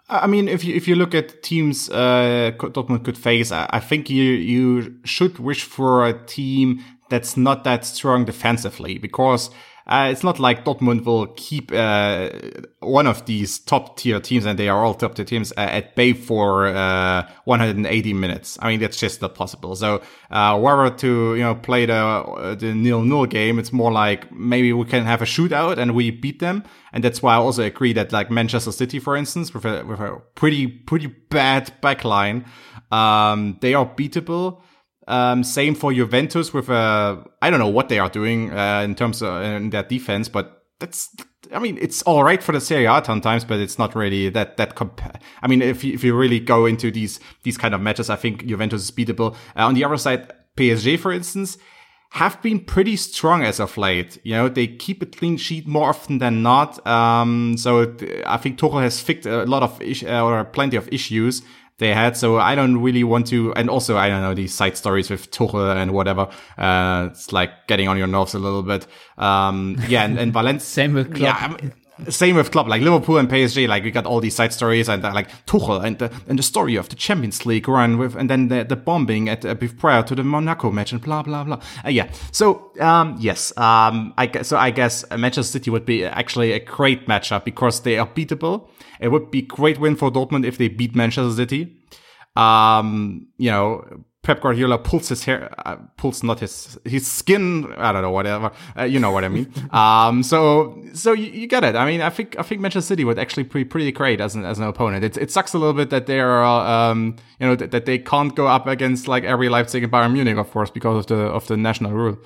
[0.09, 4.11] I mean, if you if you look at teams uh, Dortmund could face, I think
[4.11, 9.51] you you should wish for a team that's not that strong defensively because
[9.91, 12.31] uh, it's not like Dortmund will keep uh,
[12.79, 15.97] one of these top tier teams, and they are all top tier teams, uh, at
[15.97, 18.57] bay for uh, 180 minutes.
[18.63, 19.75] I mean, that's just not possible.
[19.75, 20.01] So,
[20.31, 24.73] uh, whether to you know play the the nil nil game, it's more like maybe
[24.73, 27.93] we can have a shootout and we beat them, and that's why I also agree
[27.95, 32.47] that like Manchester City, for instance, with a with a pretty pretty bad backline,
[32.93, 34.63] um, they are beatable.
[35.09, 38.95] Um, same for Juventus with uh, I don't know what they are doing uh, in
[38.95, 41.15] terms of in their defense, but that's
[41.53, 44.57] I mean it's all right for the Serie A sometimes, but it's not really that
[44.59, 44.75] that.
[44.75, 45.01] Comp-
[45.43, 48.17] I mean, if you, if you really go into these these kind of matches, I
[48.17, 49.35] think Juventus is beatable.
[49.57, 51.57] Uh, on the other side, PSG, for instance,
[52.13, 54.19] have been pretty strong as of late.
[54.23, 56.85] You know, they keep a clean sheet more often than not.
[56.87, 61.43] Um, so I think Tuchel has fixed a lot of is- or plenty of issues
[61.81, 62.17] they had.
[62.17, 65.31] So I don't really want to, and also I don't know these side stories with
[65.33, 66.29] Tuchel and whatever.
[66.57, 68.87] Uh, it's like getting on your nerves a little bit.
[69.19, 70.65] Um, yeah, and, and Valencia.
[70.65, 71.63] Same with Klopp.
[71.63, 71.71] Yeah.
[72.09, 73.69] Same with club like Liverpool and PSG.
[73.69, 76.43] Like we got all these side stories and uh, like Tuchel and the and the
[76.43, 80.03] story of the Champions League run with and then the, the bombing at uh, prior
[80.05, 81.61] to the Monaco match and blah blah blah.
[81.85, 82.11] Uh, yeah.
[82.33, 86.61] So um yes um I guess so I guess Manchester City would be actually a
[86.61, 88.69] great matchup because they are beatable.
[89.01, 91.77] It would be great win for Dortmund if they beat Manchester City.
[92.37, 97.73] Um you know Pep Guardiola pulls his hair, uh, pulls not his his skin.
[97.79, 98.53] I don't know whatever.
[98.79, 99.51] Uh, you know what I mean.
[99.71, 101.75] um, so so you, you, get it.
[101.75, 104.45] I mean, I think I think Manchester City would actually be pretty great as an
[104.45, 105.05] as an opponent.
[105.05, 107.99] It it sucks a little bit that they are um you know that, that they
[107.99, 111.17] can't go up against like every Leipzig and Bayern Munich, of course, because of the
[111.17, 112.19] of the national rule.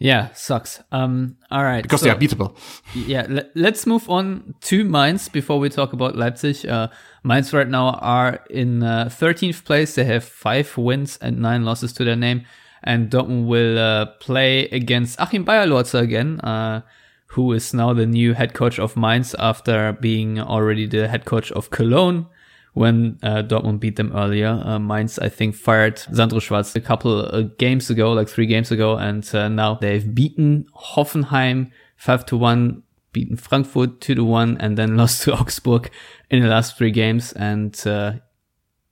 [0.00, 0.80] Yeah, sucks.
[0.92, 1.82] Um, all right.
[1.82, 2.56] Because so, they are beatable.
[2.94, 6.66] Yeah, let, us move on to Mainz before we talk about Leipzig.
[6.66, 6.88] Uh,
[7.28, 9.94] Mainz right now are in uh, 13th place.
[9.94, 12.46] They have five wins and nine losses to their name.
[12.82, 16.80] And Dortmund will uh, play against Achim Beierlorzer again, uh,
[17.26, 21.52] who is now the new head coach of Mainz after being already the head coach
[21.52, 22.26] of Cologne
[22.72, 24.62] when uh, Dortmund beat them earlier.
[24.64, 28.70] Uh, Mainz, I think, fired Sandro Schwarz a couple uh, games ago, like three games
[28.70, 34.76] ago, and now they've beaten Hoffenheim five to one, beaten Frankfurt two to one, and
[34.76, 35.90] then lost to Augsburg
[36.30, 37.32] in the last three games.
[37.32, 38.14] And uh,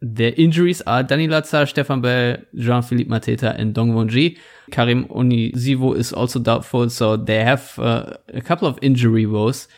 [0.00, 4.38] their injuries are Danny Latza, Stefan Bell, Jean-Philippe Mateta, and Dong Ji.
[4.70, 9.68] Karim Onisiwo is also doubtful, so they have uh, a couple of injury woes.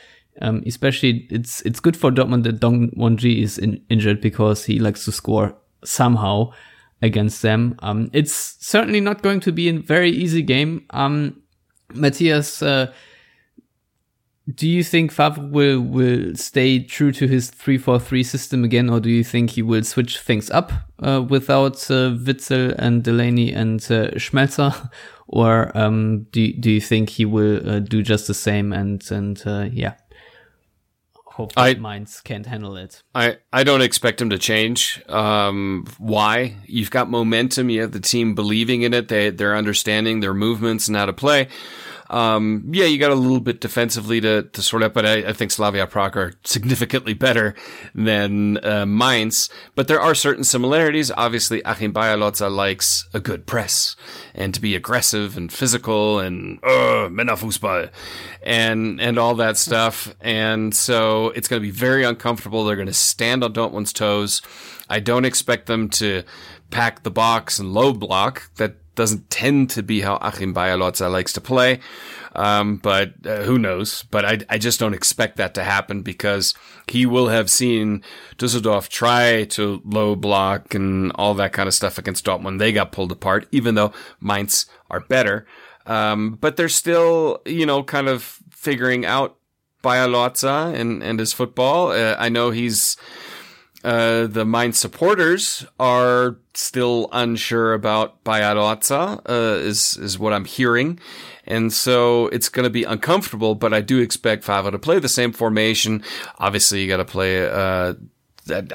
[0.40, 4.78] Um, especially, it's it's good for Dortmund that Dong Won-ji is in, injured because he
[4.78, 6.52] likes to score somehow
[7.02, 7.76] against them.
[7.80, 10.86] Um, it's certainly not going to be a very easy game.
[10.90, 11.42] Um,
[11.94, 12.92] Matthias, uh,
[14.54, 18.88] do you think Favre will will stay true to his three four three system again,
[18.88, 23.52] or do you think he will switch things up uh, without uh, Witsel and Delaney
[23.52, 24.90] and uh, Schmelzer,
[25.28, 29.42] or um, do do you think he will uh, do just the same and and
[29.46, 29.94] uh, yeah?
[31.38, 33.02] hopefully I, Mainz can't handle it.
[33.14, 35.00] I, I don't expect him to change.
[35.08, 36.56] Um, why?
[36.66, 37.70] You've got momentum.
[37.70, 39.06] You have the team believing in it.
[39.06, 41.46] They, they're understanding their movements and how to play.
[42.10, 45.32] Um, yeah, you got a little bit defensively to, to sort out, but I, I
[45.32, 47.54] think Slavia Prague are significantly better
[47.94, 49.50] than uh, Mainz.
[49.74, 51.10] But there are certain similarities.
[51.10, 53.96] Obviously, Achim Beierlorzer likes a good press
[54.34, 57.90] and to be aggressive and physical and uh, Männerfußball
[58.42, 60.14] and and all that stuff.
[60.20, 62.64] And so it's going to be very uncomfortable.
[62.64, 64.42] They're going to stand on Dortmund's toes.
[64.88, 66.22] I don't expect them to
[66.70, 68.50] pack the box and low block.
[68.56, 71.80] That doesn't tend to be how Achim Beierlorzer likes to play.
[72.34, 74.04] Um, but uh, who knows?
[74.10, 76.52] But I, I just don't expect that to happen because
[76.88, 78.02] he will have seen
[78.36, 82.58] Dusseldorf try to low block and all that kind of stuff against Dortmund.
[82.58, 85.46] They got pulled apart, even though Mainz are better.
[85.86, 89.36] Um, but they're still, you know, kind of figuring out
[89.82, 91.92] Beierlorzer and, and his football.
[91.92, 92.96] Uh, I know he's,
[93.88, 101.00] uh, the Mainz supporters are still unsure about Beierlorzer, uh, is, is what I'm hearing.
[101.46, 105.08] And so it's going to be uncomfortable, but I do expect Favre to play the
[105.08, 106.02] same formation.
[106.38, 107.94] Obviously, you got to play, uh,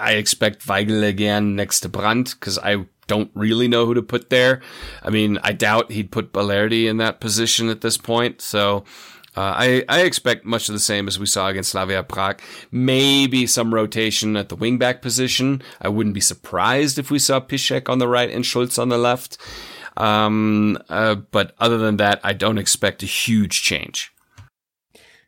[0.02, 4.32] I expect Weigl again next to Brandt because I don't really know who to put
[4.32, 4.62] there.
[5.04, 8.42] I mean, I doubt he'd put Balerdi in that position at this point.
[8.42, 8.84] So,
[9.36, 12.42] uh, I, I expect much of the same as we saw against Slavia Prague.
[12.72, 15.62] Maybe some rotation at the wingback position.
[15.82, 18.98] I wouldn't be surprised if we saw Piszczek on the right and Schulz on the
[18.98, 19.38] left.
[19.98, 24.12] Um, uh, but other than that, I don't expect a huge change.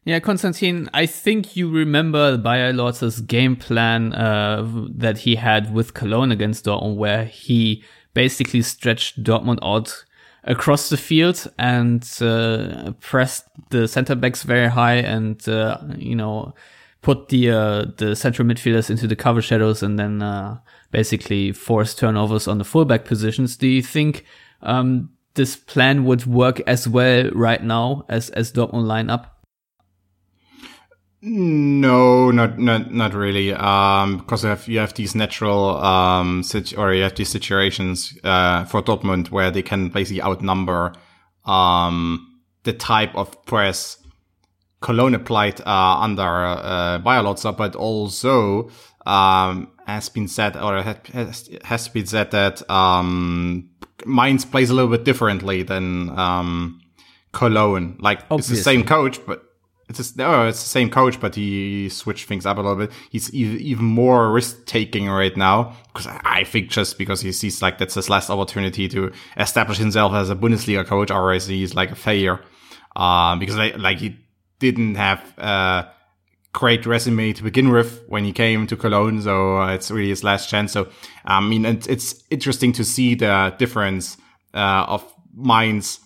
[0.04, 4.64] Yeah, Konstantin, I think you remember Beierlorzer's game plan uh,
[4.96, 10.06] that he had with Cologne against Dortmund, where he basically stretched Dortmund out
[10.46, 16.54] across the field and uh, pressed the center backs very high and uh, you know
[17.02, 20.58] put the uh, the central midfielders into the cover shadows and then uh,
[20.92, 23.58] basically force turnovers on the fullback positions.
[23.58, 24.26] Do you think
[24.62, 29.35] um, this plan would work as well right now as as Dortmund line up?
[31.28, 33.52] No, not not not really.
[33.52, 38.16] Um, because you have you have these natural um sit- or you have these situations
[38.24, 40.94] uh for Dortmund where they can basically outnumber
[41.46, 43.98] um the type of press
[44.82, 48.70] Cologne applied uh, under uh, Beierlorzer, but also
[49.08, 53.72] um has been said or has has been said that um
[54.06, 56.80] Mainz plays a little bit differently than um
[57.32, 57.98] Cologne.
[58.00, 58.38] Like Obviously.
[58.38, 59.42] it's the same coach, but
[59.88, 62.92] it's just, no, it's the same coach, but he switched things up a little bit.
[63.12, 67.78] He's even more risk taking right now because I think just because he sees like
[67.78, 71.96] that's his last opportunity to establish himself as a Bundesliga coach, or he's like a
[71.96, 72.42] failure.
[72.96, 74.18] Um, because like, he
[74.60, 75.88] didn't have a
[76.54, 80.24] great resume to begin with when he came to Cologne, so uh, it's really his
[80.24, 80.72] last chance.
[80.72, 80.88] So
[81.26, 84.18] I mean, it's, it's interesting to see the difference
[84.54, 86.00] uh, of Mainz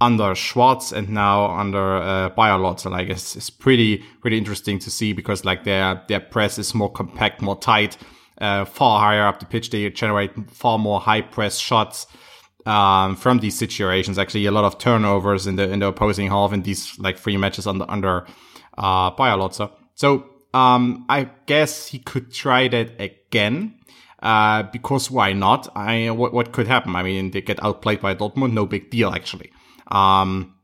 [0.00, 2.80] under Schwarz and now under uh, Beierlorzer.
[2.80, 6.90] So it's, it's pretty pretty interesting to see because like their their press is more
[6.90, 7.96] compact, more tight,
[8.40, 9.70] uh, far higher up the pitch.
[9.70, 12.06] They generate far more high press shots
[12.66, 14.18] um, from these situations.
[14.18, 17.36] Actually, a lot of turnovers in the in the opposing half in these like three
[17.36, 18.26] matches under under
[18.76, 19.70] uh, Beierlorzer.
[19.94, 23.74] So um, I guess he could try that again.
[24.20, 25.68] Uh, because why not?
[25.76, 26.96] I what, what could happen?
[26.96, 29.52] I mean, they get outplayed by Dortmund, no big deal actually.
[29.88, 30.54] Um,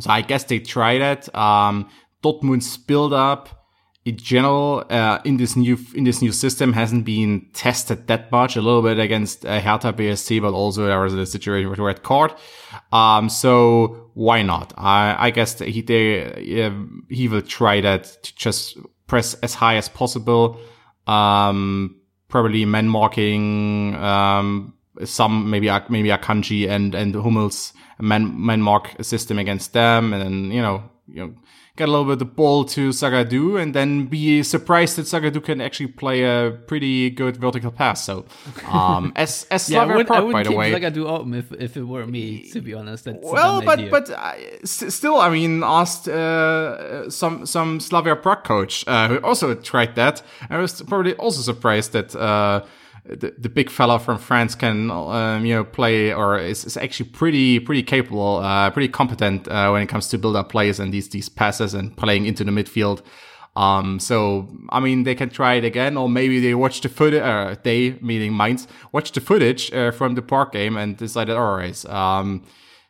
[0.00, 1.34] so I guess they tried it.
[1.34, 1.88] Um,
[2.22, 3.64] Dortmund's build up
[4.04, 8.56] in general uh, in this new in this new system hasn't been tested that much.
[8.56, 12.02] A little bit against uh, Hertha BSC, but also there was a situation with red
[12.02, 12.34] card.
[12.92, 14.72] Um, so why not?
[14.76, 16.70] I, I guess he they, uh,
[17.08, 20.60] he will try that to just press as high as possible.
[21.06, 23.94] Um, probably man marking.
[23.96, 24.74] Um,
[25.04, 30.50] some maybe maybe Akanji and and Hummels man man mark system against them, and then
[30.50, 31.34] you know you know
[31.76, 35.42] get a little bit of the ball to Zagadou, and then be surprised that Zagadou
[35.42, 38.04] can actually play a pretty good vertical pass.
[38.04, 38.26] So,
[38.70, 42.06] um, as as yeah, Slavia Park, by the way, Zagadou open if if it were
[42.06, 43.04] me, to be honest.
[43.04, 43.90] That's well, but idea.
[43.90, 49.54] but uh, still, I mean, asked uh, some some Slavia Prague coach uh, who also
[49.54, 50.22] tried that.
[50.50, 52.14] I was probably also surprised that.
[52.14, 52.64] Uh,
[53.04, 57.10] the, the big fella from France can um, you know play or is, is actually
[57.10, 60.92] pretty pretty capable, uh, pretty competent uh, when it comes to build up plays and
[60.92, 63.02] these these passes and playing into the midfield.
[63.56, 67.22] Um, so I mean they can try it again, or maybe they watch the footage.
[67.22, 71.56] Uh, they meaning Mainz watch the footage uh, from the park game and decided, all
[71.56, 71.84] right.
[71.86, 72.42] Um,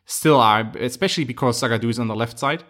[0.05, 2.63] still, I especially because Zagadou is on the left side.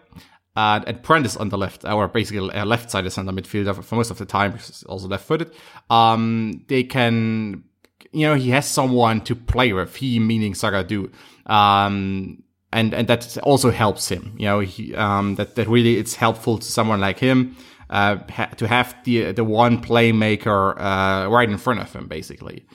[0.56, 4.10] Uh, and Prentice on the left, or basically a left side center midfielder for most
[4.10, 5.50] of the time, also left footed.
[5.90, 7.62] Um, they can,
[8.10, 11.12] you know, he has someone to play with, he meaning Zagadou.
[11.44, 12.42] Um,
[12.72, 16.56] and, and that also helps him, you know, he, um, that, that really it's helpful
[16.58, 17.54] to someone like him,
[17.90, 22.66] uh, ha- to have the, the one playmaker, uh, right in front of him, basically.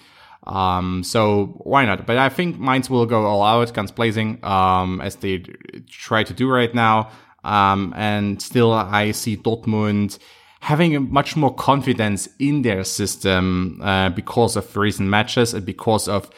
[0.45, 2.05] Um, so why not?
[2.05, 5.43] But I think Mainz will go all out, guns blazing, um, as they
[5.88, 7.09] try to do right now.
[7.43, 10.19] Um, and still I see Dortmund
[10.59, 16.29] having much more confidence in their system uh, because of recent matches and because of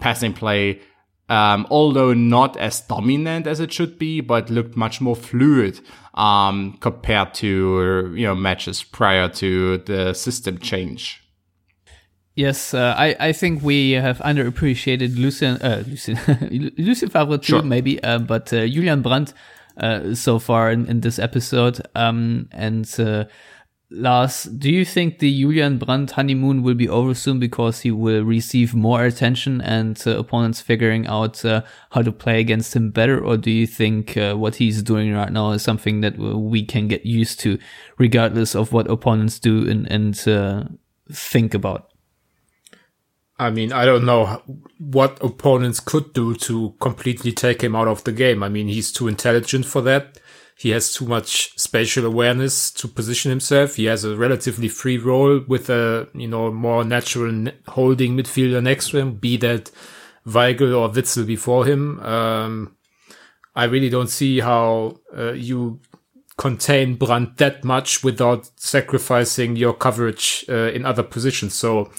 [0.00, 0.80] passing play
[1.30, 5.78] um, although not as dominant as it should be, but looked much more fluid
[6.14, 11.22] um, compared to you know matches prior to the system change.
[12.34, 16.18] Yes, uh, I, I think we have underappreciated Lucien uh, Lucien
[16.76, 17.62] Lucien Favre too, Sure.
[17.62, 19.32] maybe, uh, but uh, Julian Brandt
[19.76, 21.80] uh, so far in, in this episode.
[21.94, 23.24] Um, and uh,
[23.92, 28.22] Lars, do you think the Julian Brandt honeymoon will be over soon because he will
[28.22, 33.18] receive more attention and uh, opponents figuring out uh, how to play against him better,
[33.18, 36.86] or do you think uh, what he's doing right now is something that we can
[36.86, 37.58] get used to,
[37.98, 40.64] regardless of what opponents do and and uh,
[41.10, 41.89] think about?
[43.40, 44.42] I mean, I don't know
[44.78, 48.42] what opponents could do to completely take him out of the game.
[48.42, 50.18] I mean, he's too intelligent for that.
[50.58, 53.76] He has too much spatial awareness to position himself.
[53.76, 58.90] He has a relatively free role with a, you know, more natural holding midfielder next
[58.90, 59.70] to him, be that
[60.26, 61.98] Weigl or Witsel before him.
[62.00, 62.76] Um,
[63.56, 65.80] I really don't see how uh, you
[66.36, 71.54] contain Brandt that much without sacrificing your coverage uh, in other positions.
[71.54, 71.90] So,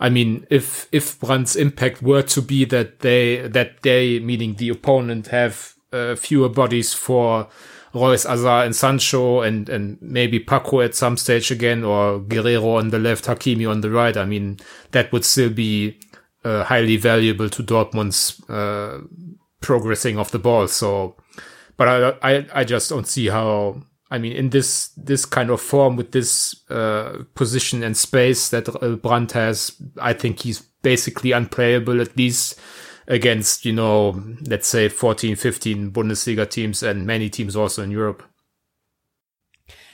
[0.00, 4.70] I mean, if if Brandt's impact were to be that they that they, meaning the
[4.70, 7.48] opponent, have uh, fewer bodies for
[7.92, 12.88] Reus, Hazard, and Sancho, and and maybe Paco at some stage again, or Guerreiro on
[12.88, 14.16] the left, Hakimi on the right.
[14.16, 14.58] I mean,
[14.92, 15.98] that would still be
[16.44, 19.00] uh, highly valuable to Dortmund's uh,
[19.60, 20.66] progressing of the ball.
[20.68, 21.16] So,
[21.76, 23.82] but I, I I just don't see how.
[24.10, 28.68] I mean, in this this kind of form with this uh, position and space that
[28.68, 32.58] uh, Brandt has, I think he's basically unplayable at least
[33.06, 38.22] against you know let's say 14 15 bundesliga teams and many teams also in europe.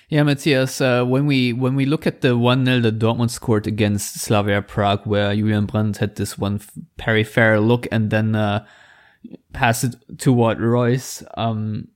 [0.08, 4.20] Yeah, Matthias, uh, when we when we look at the 1-0 that Dortmund scored against
[4.20, 6.60] Slavia Prague, where Julian Brandt had this one
[6.96, 8.64] peripheral look and then uh,
[9.52, 11.88] passed it toward Reus, um,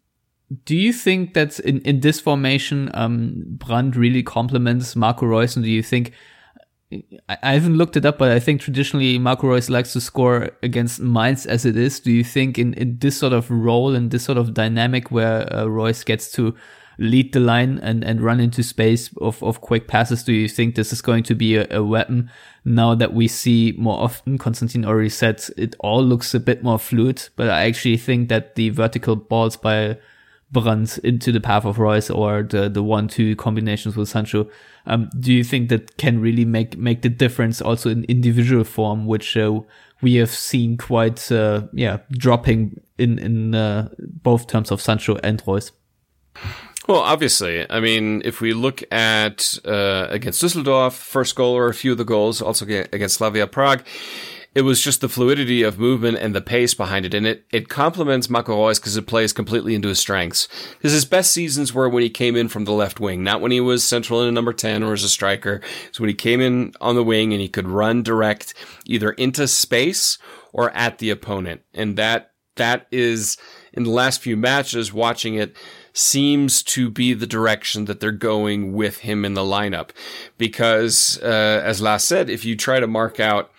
[0.64, 5.55] do you think that in, in this formation, um, Brandt really complements Marco Reus?
[5.57, 6.12] And do you think,
[7.28, 10.51] I, I haven't looked it up, but I think traditionally Marco Reus likes to score
[10.62, 12.01] against Mainz as it is.
[12.01, 15.53] Do you think in, in this sort of role and this sort of dynamic where
[15.55, 16.57] uh, Reus gets to
[16.98, 20.74] lead the line and, and run into space of, of quick passes, do you think
[20.74, 22.30] this is going to be a, a weapon
[22.64, 24.36] now that we see more often?
[24.36, 28.57] Konstantin already said it all looks a bit more fluid, but I actually think that
[28.57, 29.96] the vertical balls by
[30.53, 34.48] Brandt into the path of Reus or the the one two combinations with Sancho.
[34.86, 39.07] Um, do you think that can really make make the difference also in individual form,
[39.07, 39.61] which uh,
[40.03, 45.42] we have seen quite uh, yeah dropping in in uh, both terms of Sancho and
[45.46, 45.72] Reus?
[46.88, 51.74] Well, obviously, I mean, if we look at uh, against Düsseldorf, first goal or a
[51.74, 53.84] few of the goals, also against Slavia Prague,
[54.53, 57.14] it was just the fluidity of movement and the pace behind it.
[57.14, 60.48] And it, it complements Reus because it plays completely into his strengths.
[60.76, 63.53] Because his best seasons were when he came in from the left wing, not when
[63.53, 65.61] he was central in a number 10 or as a striker.
[65.88, 68.55] It's when he came in on the wing and he could run direct
[68.86, 70.18] either into space
[70.53, 71.62] or at the opponent.
[71.72, 73.36] And that, that is
[73.72, 75.55] in the last few matches watching it
[75.92, 79.90] seems to be the direction that they're going with him in the lineup.
[80.38, 83.53] Because, uh, as Lars said, if you try to mark out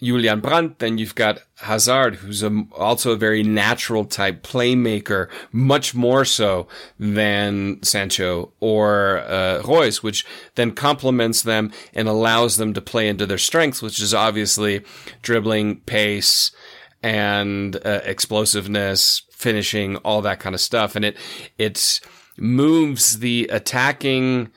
[0.00, 5.94] Julian Brandt, then you've got Hazard, who's a, also a very natural type playmaker, much
[5.94, 6.68] more so
[6.98, 10.24] than Sancho or uh, Reus, which
[10.54, 14.84] then complements them and allows them to play into their strengths, which is obviously
[15.22, 16.52] dribbling, pace,
[17.02, 20.94] and uh, explosiveness, finishing, all that kind of stuff.
[20.94, 21.16] And it
[21.58, 22.00] it
[22.36, 24.50] moves the attacking,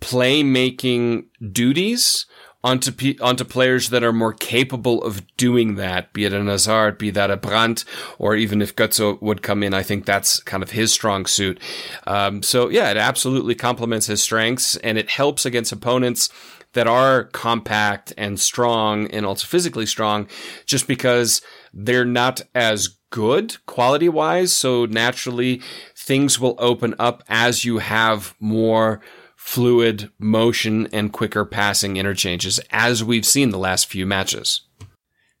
[0.00, 2.26] playmaking duties
[2.66, 7.10] onto onto players that are more capable of doing that, be it an Hazard, be
[7.10, 7.84] that a Brandt,
[8.18, 11.60] or even if Götze would come in, I think that's kind of his strong suit.
[12.08, 16.28] Um, so yeah, it absolutely complements his strengths and it helps against opponents
[16.72, 20.26] that are compact and strong and also physically strong
[20.66, 21.42] just because
[21.72, 24.52] they're not as good quality wise.
[24.52, 25.62] So naturally
[25.94, 29.00] things will open up as you have more
[29.46, 34.62] fluid motion and quicker passing interchanges, as we've seen the last few matches.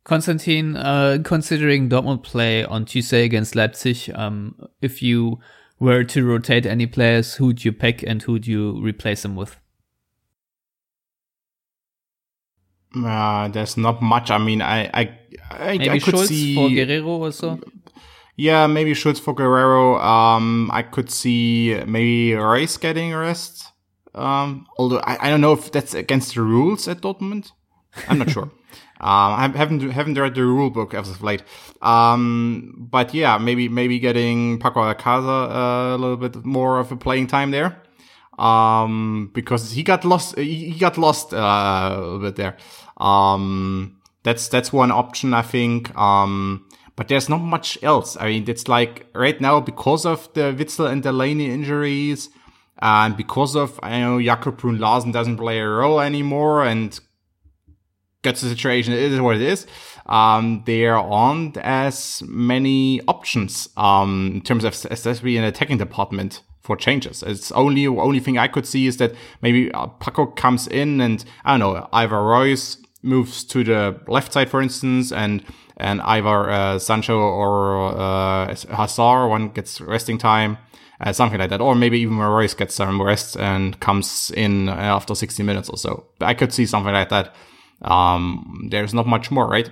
[0.04, 5.40] Konstantin, uh, considering Dortmund play on Tuesday against Leipzig, um, if you
[5.80, 9.56] were to rotate any players, who'd you pick and who'd you replace them with?
[12.96, 14.30] Uh, there's not much.
[14.30, 15.18] I mean, I I
[15.50, 17.58] I, Maybe I could Schulz see for Guerreiro or so?
[18.36, 20.00] Yeah, maybe Schulz for Guerreiro.
[20.00, 23.72] Um, I could see maybe Reus getting a rest.
[24.16, 27.52] Um, although I, I don't know if that's against the rules at Dortmund.
[28.08, 28.50] I'm not sure.
[28.98, 31.42] Um, I haven't haven't read the rule book as of late.
[31.82, 36.96] Um, but yeah, maybe maybe getting Paco Alcácer uh, a little bit more of a
[36.96, 37.82] playing time there.
[38.38, 42.56] Um, because he got lost, he got lost uh, a little bit there.
[42.96, 45.94] Um, that's that's one option I think.
[45.94, 48.16] Um, but there's not much else.
[48.18, 52.30] I mean, it's like right now because of the Witsel and Delaney injuries,
[52.80, 56.98] and because of I know Jakob Bruun Larsen doesn't play a role anymore, and
[58.26, 58.92] gets the situation.
[58.92, 59.66] It is what it is.
[60.06, 66.42] Um, there aren't as many options um, in terms of especially in the attacking department
[66.60, 67.22] for changes.
[67.22, 71.24] It's only only thing I could see is that maybe uh, Paco comes in and
[71.44, 75.44] I don't know Ivar Reus moves to the left side, for instance, and
[75.76, 80.58] and either uh, Sancho or uh, Hazard one gets resting time.
[80.98, 85.14] Uh, something like that, or maybe even Reus gets some rest and comes in after
[85.14, 86.06] 60 minutes or so.
[86.22, 87.34] I could see something like that.
[87.82, 89.70] Um, there's not much more, right?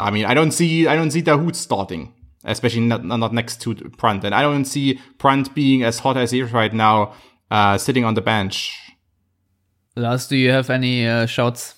[0.00, 2.12] I mean, I don't see, I don't see Dahoud starting,
[2.44, 4.24] especially not, not next to Brandt.
[4.24, 7.14] And I don't see Brandt being as hot as he is right now,
[7.52, 8.76] uh, sitting on the bench.
[9.94, 11.74] Lars, do you have any uh, shouts?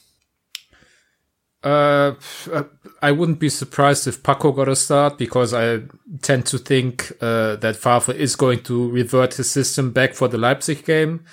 [1.67, 2.15] Uh,
[3.03, 5.81] I wouldn't be surprised if Paco got a start because I
[6.23, 10.39] tend to think uh, that Favre is going to revert his system back for the
[10.39, 11.25] Leipzig game.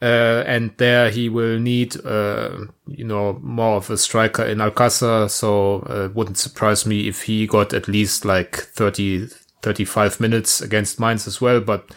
[0.00, 5.28] Uh, and there he will need, uh, you know, more of a striker in Alcácer.
[5.28, 9.26] So uh, it wouldn't surprise me if he got at least like 30,
[9.60, 11.60] 35 minutes against Mainz as well.
[11.60, 11.90] But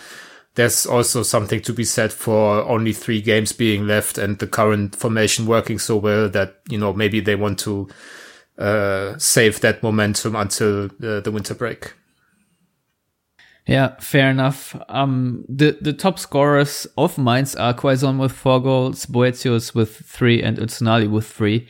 [0.56, 4.96] there's also something to be said for only three games being left and the current
[4.96, 7.88] formation working so well that, you know, maybe they want to,
[8.58, 11.94] uh, save that momentum until the winter break.
[13.68, 14.76] Yeah, fair enough.
[14.90, 20.42] Um, the the top scorers of Mainz are Quaison with four goals, Boetius with three,
[20.42, 21.70] and Öztunali with three.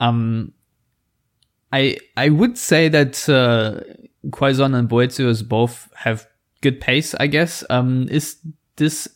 [0.00, 0.54] Um,
[1.72, 3.80] I I would say that uh,
[4.30, 6.26] Quaison and Boetius both have
[6.62, 7.14] good pace.
[7.18, 7.64] I guess.
[7.70, 8.36] Um, is
[8.76, 9.08] this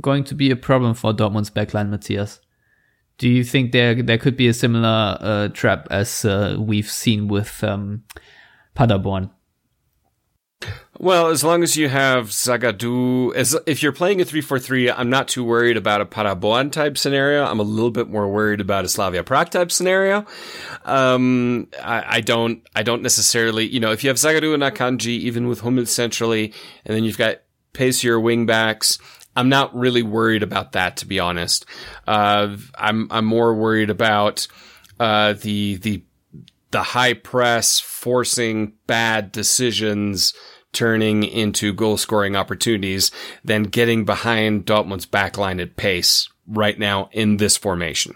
[0.00, 2.40] going to be a problem for Dortmund's backline, Matthias?
[3.18, 7.28] Do you think there there could be a similar uh, trap as uh, we've seen
[7.28, 8.04] with um,
[8.74, 9.30] Paderborn?
[10.98, 14.90] Well, as long as you have Zagadou, as if you're playing a three four three,
[14.90, 17.46] I'm not too worried about a Paderborn type scenario.
[17.46, 20.26] I'm a little bit more worried about a Slavia Prague type scenario.
[20.84, 25.06] Um, I, I, don't, I don't necessarily, you know, if you have Zagadou and Akanji,
[25.20, 26.52] even with Hummels centrally,
[26.84, 27.38] and then you've got
[28.20, 28.98] wing backs,
[29.34, 31.64] I'm not really worried about that, to be honest.
[32.06, 34.46] Uh, I'm, I'm more worried about,
[34.98, 36.02] uh, the, the,
[36.70, 40.34] the high press forcing bad decisions
[40.72, 43.10] turning into goal scoring opportunities
[43.44, 48.14] than getting behind Dortmund's backline at pace right now in this formation.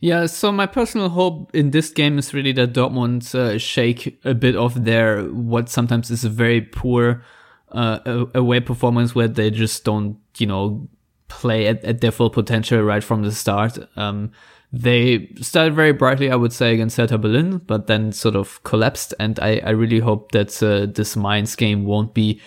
[0.00, 4.32] Yeah, so my personal hope in this game is really that Dortmund uh, shake a
[4.32, 7.24] bit of their what sometimes is a very poor
[7.72, 10.88] uh, away performance where they just don't, you know,
[11.26, 13.76] play at, at their full potential right from the start.
[13.96, 14.30] Um,
[14.72, 19.14] they started very brightly, I would say, against Hertha Berlin, but then sort of collapsed.
[19.18, 22.40] And I, I really hope that uh, this Mainz game won't be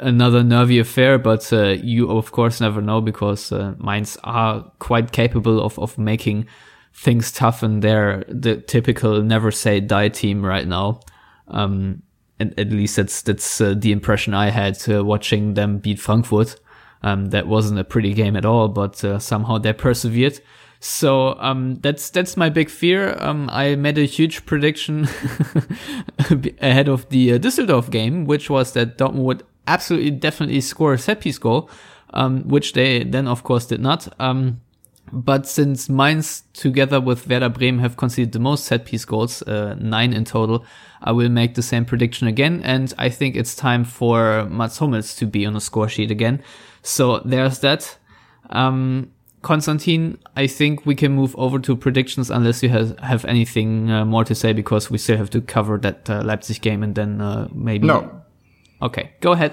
[0.00, 5.12] another nervy affair, but uh, you of course never know because uh, Mainz are quite
[5.12, 6.46] capable of, of making
[6.92, 11.00] things tough and they're the typical never say die team right now.
[11.48, 12.02] Um,
[12.38, 16.58] and at least that's, that's uh, the impression I had uh, watching them beat Frankfurt.
[17.02, 20.40] Um, that wasn't a pretty game at all, but uh, somehow they persevered.
[20.80, 23.16] So um, that's that's my big fear.
[23.18, 25.04] Um, I made a huge prediction
[26.60, 30.98] ahead of the uh, Düsseldorf game, which was that Dortmund would absolutely definitely score a
[30.98, 31.70] set piece goal,
[32.14, 34.08] um, which they then of course did not.
[34.20, 34.60] Um,
[35.12, 39.76] but since Mainz together with Werder Bremen have conceded the most set piece goals, uh,
[39.78, 40.64] nine in total,
[41.00, 42.60] I will make the same prediction again.
[42.64, 46.42] And I think it's time for Mats Hummels to be on the score sheet again.
[46.82, 47.96] So there's that.
[48.50, 49.12] Um,
[49.46, 54.04] Konstantin, I think we can move over to predictions unless you have, have anything uh,
[54.04, 57.20] more to say because we still have to cover that uh, Leipzig game and then
[57.20, 57.86] uh, maybe.
[57.86, 58.22] No.
[58.82, 59.52] Okay, go ahead.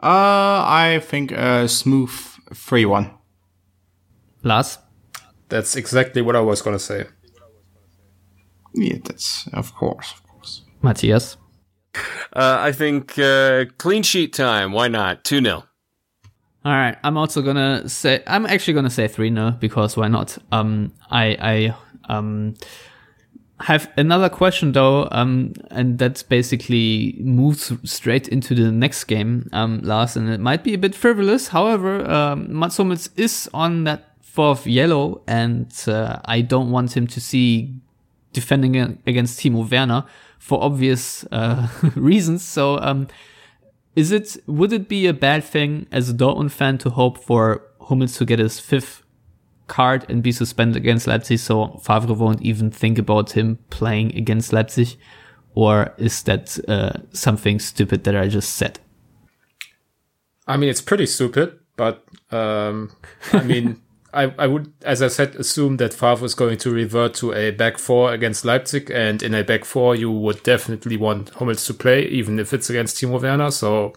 [0.00, 2.12] Uh, I think a smooth
[2.54, 3.10] 3 1.
[4.44, 4.78] Lars?
[5.48, 7.06] That's exactly what I was going to say.
[8.72, 10.62] Yeah, that's, of course, of course.
[10.80, 11.38] Matthias?
[12.32, 14.70] Uh, I think uh, clean sheet time.
[14.70, 15.24] Why not?
[15.24, 15.64] 2 0.
[16.62, 20.36] All right, I'm also gonna say I'm actually gonna say three no because why not?
[20.52, 21.74] Um, I I
[22.12, 22.54] um
[23.60, 29.80] have another question though, um, and that basically moves straight into the next game, um,
[29.82, 31.48] Lars, and it might be a bit frivolous.
[31.48, 32.78] However, um, Mats
[33.16, 37.74] is on that fourth yellow, and uh, I don't want him to see
[38.32, 40.04] defending against Timo Werner
[40.38, 42.42] for obvious uh, reasons.
[42.42, 43.08] So, um,
[44.00, 47.62] is it would it be a bad thing as a Dortmund fan to hope for
[47.82, 49.02] Hummels to get his fifth
[49.66, 54.52] card and be suspended against Leipzig, so Favre won't even think about him playing against
[54.52, 54.96] Leipzig?
[55.54, 58.80] Or is that uh, something stupid that I just said?
[60.46, 62.92] I mean, it's pretty stupid, but um,
[63.32, 63.80] I mean,
[64.12, 67.50] I, I would, as I said, assume that Favre is going to revert to a
[67.50, 71.74] back four against Leipzig, and in a back four, you would definitely want Hummels to
[71.74, 73.50] play, even if it's against Timo Werner.
[73.50, 73.94] So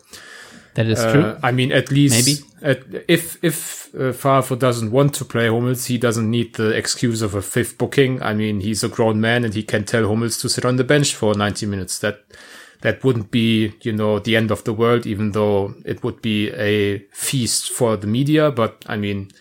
[0.76, 1.38] that is uh, true.
[1.42, 5.86] I mean, at least maybe at, if if uh, Favre doesn't want to play Hummels,
[5.86, 8.22] he doesn't need the excuse of a fifth booking.
[8.22, 10.84] I mean, he's a grown man, and he can tell Hummels to sit on the
[10.84, 12.00] bench for 90 minutes.
[12.00, 12.24] That
[12.82, 16.52] that wouldn't be, you know, the end of the world, even though it would be
[16.52, 18.52] a feast for the media.
[18.52, 19.32] But I mean,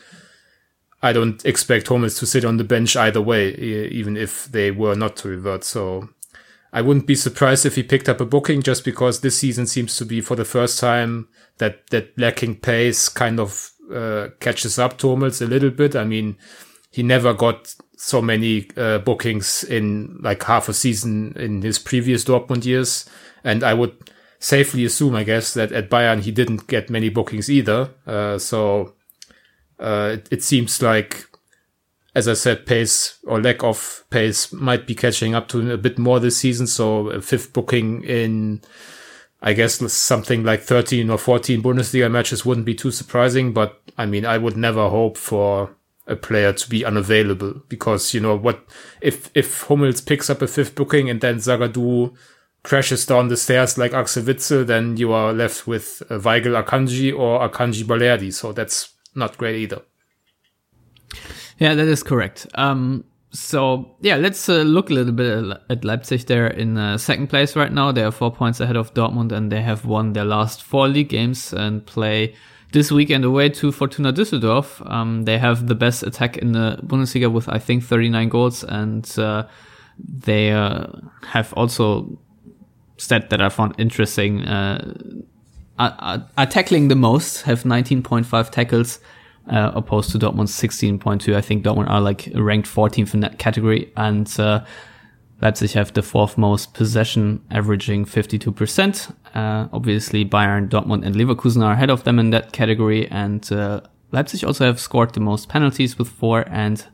[1.03, 4.95] I don't expect Hummels to sit on the bench either way, even if they were
[4.95, 5.65] not to revert.
[5.65, 6.09] So
[6.73, 9.97] I wouldn't be surprised if he picked up a booking just because this season seems
[9.97, 11.29] to be for the first time
[11.59, 15.97] that, that lacking pace kind of uh, catches up to a little bit.
[15.97, 16.37] I mean,
[16.91, 22.25] he never got so many uh, bookings in like half a season in his previous
[22.25, 23.09] Dortmund years.
[23.43, 27.51] And I would safely assume, I guess, that at Bayern he didn't get many bookings
[27.51, 27.91] either.
[28.07, 28.95] Uh, so
[29.79, 31.27] uh, it, it, seems like,
[32.15, 35.99] as I said, pace or lack of pace might be catching up to a bit
[35.99, 36.67] more this season.
[36.67, 38.63] So a fifth booking in,
[39.41, 43.53] I guess, something like 13 or 14 Bundesliga matches wouldn't be too surprising.
[43.53, 45.75] But I mean, I would never hope for
[46.07, 48.65] a player to be unavailable because, you know, what
[49.01, 52.15] if, if Hummels picks up a fifth booking and then Zagadou
[52.63, 57.17] crashes down the stairs like Axel Witsel, then you are left with uh, Weigl Akanji
[57.17, 58.33] or Akanji Balerdi.
[58.33, 59.83] So that's not great either.
[61.59, 62.47] Yeah, that is correct.
[62.55, 66.27] Um, so yeah, let's uh, look a little bit at Leipzig.
[66.27, 67.93] They're in uh, second place right now.
[67.93, 71.09] They are four points ahead of Dortmund, and they have won their last four league
[71.09, 72.35] games and play
[72.73, 74.85] this weekend away to Fortuna Düsseldorf.
[74.91, 79.11] Um, they have the best attack in the Bundesliga with I think 39 goals, and
[79.19, 79.45] uh,
[79.99, 80.87] they uh,
[81.29, 82.19] have also
[82.99, 84.47] stat that I found interesting.
[85.79, 89.01] Are, are, tackling the most, have 19.5 tackles,
[89.51, 91.35] uh, opposed to Dortmund's 16.2.
[91.35, 94.65] I think Dortmund are like ranked 14th in that category, and uh,
[95.41, 99.15] Leipzig have the fourth most possession, averaging 52%.
[99.35, 103.81] Uh, obviously, Bayern, Dortmund, and Leverkusen are ahead of them in that category, and uh,
[104.13, 106.87] Leipzig also have scored the most penalties with four and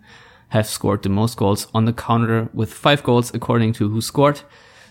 [0.50, 4.42] have scored the most goals on the counter with five goals, according to WhoScored.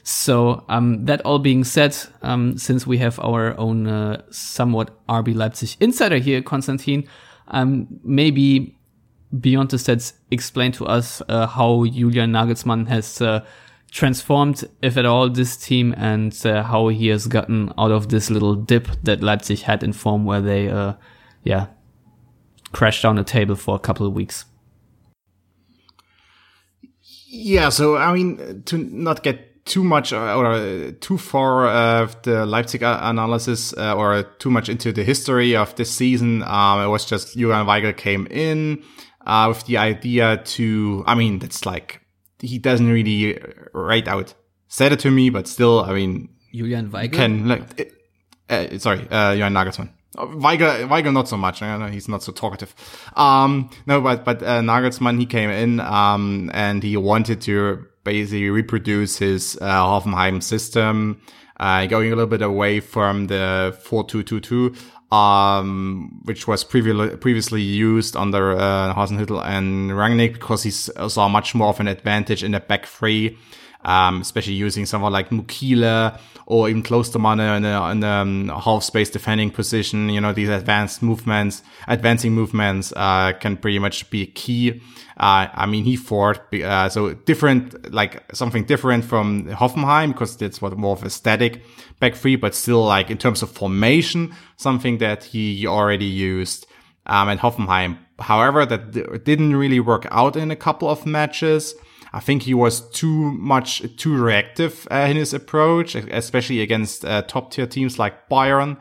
[0.10, 5.36] So um, that all being said, um, since we have our own uh, somewhat RB
[5.36, 7.06] Leipzig insider here, Konstantin,
[7.50, 8.80] um, maybe
[9.38, 13.46] beyond the stats, explain to us uh, how Julian Nagelsmann has uh,
[13.92, 18.30] transformed, if at all, this team and uh, how he has gotten out of this
[18.30, 20.94] little dip that Leipzig had in form, where they, uh,
[21.44, 21.68] yeah,
[22.72, 24.46] crashed down the table for a couple of weeks.
[27.28, 32.22] Yeah, so I mean, to not get too much uh, or uh, too far of
[32.24, 36.42] the Leipzig analysis uh, or too much into the history of this season.
[36.44, 38.84] Um, it was just Julian Weigl came in
[39.26, 42.02] uh, with the idea to, I mean, that's like,
[42.40, 43.40] he doesn't really
[43.74, 44.34] write out,
[44.68, 47.14] said it to me, but still, I mean, Julian Weigl?
[47.14, 47.94] can, like,
[48.50, 49.90] uh, sorry, uh, Julian Nagelsmann.
[50.16, 51.60] Weigl, Weigl not so much.
[51.92, 52.74] He's not so talkative.
[53.16, 58.50] Um, no, but, but, uh, Nagelsmann, he came in, um, and he wanted to basically
[58.50, 61.20] reproduce his uh, Hoffenheim system,
[61.60, 68.16] uh, going a little bit away from the 4-2-2-2, um, which was previ- previously used
[68.16, 72.62] under uh, Hasenhüttl and Rangnick because he saw much more of an advantage in the
[72.62, 73.38] back three,
[73.88, 78.84] um, especially using someone like Mukiele or even Klostermann in a, in a um, half
[78.84, 80.10] space defending position.
[80.10, 84.82] You know, these advanced movements, advancing movements, uh, can pretty much be key.
[85.20, 90.62] Uh, I mean, he fought, uh, so different, like something different from Hoffenheim because that's
[90.62, 91.64] what more of a static
[92.00, 96.68] back three, but still like in terms of formation, something that he already used,
[97.08, 97.98] um, at Hoffenheim.
[98.20, 101.74] However, that didn't really work out in a couple of matches.
[102.14, 107.22] I think he was too much, too reactive uh, in his approach, especially against uh,
[107.24, 108.78] top tier teams like Bayern.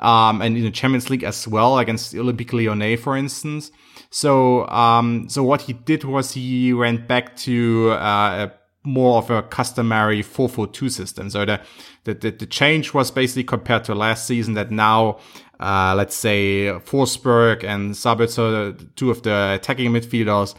[0.00, 3.70] Um, and in the Champions League as well against Olympique Lyonnais, for instance.
[4.10, 8.48] So, um, so what he did was he went back to, uh,
[8.84, 11.30] more of a customary 4-4-2 system.
[11.30, 11.60] So the,
[12.04, 15.18] the, the, the change was basically compared to last season that now,
[15.60, 20.54] uh, let's say Forsberg and Sabitzer, two of the attacking midfielders,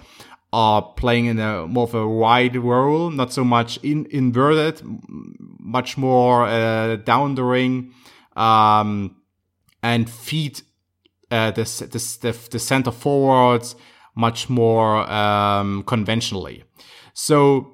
[0.53, 4.81] are playing in a more of a wide role, not so much in inverted,
[5.59, 7.91] much more uh, down the ring,
[8.35, 9.15] um,
[9.81, 10.61] and feed
[11.31, 11.63] uh, the,
[12.21, 13.75] the, the center forwards
[14.15, 16.63] much more um, conventionally.
[17.15, 17.71] So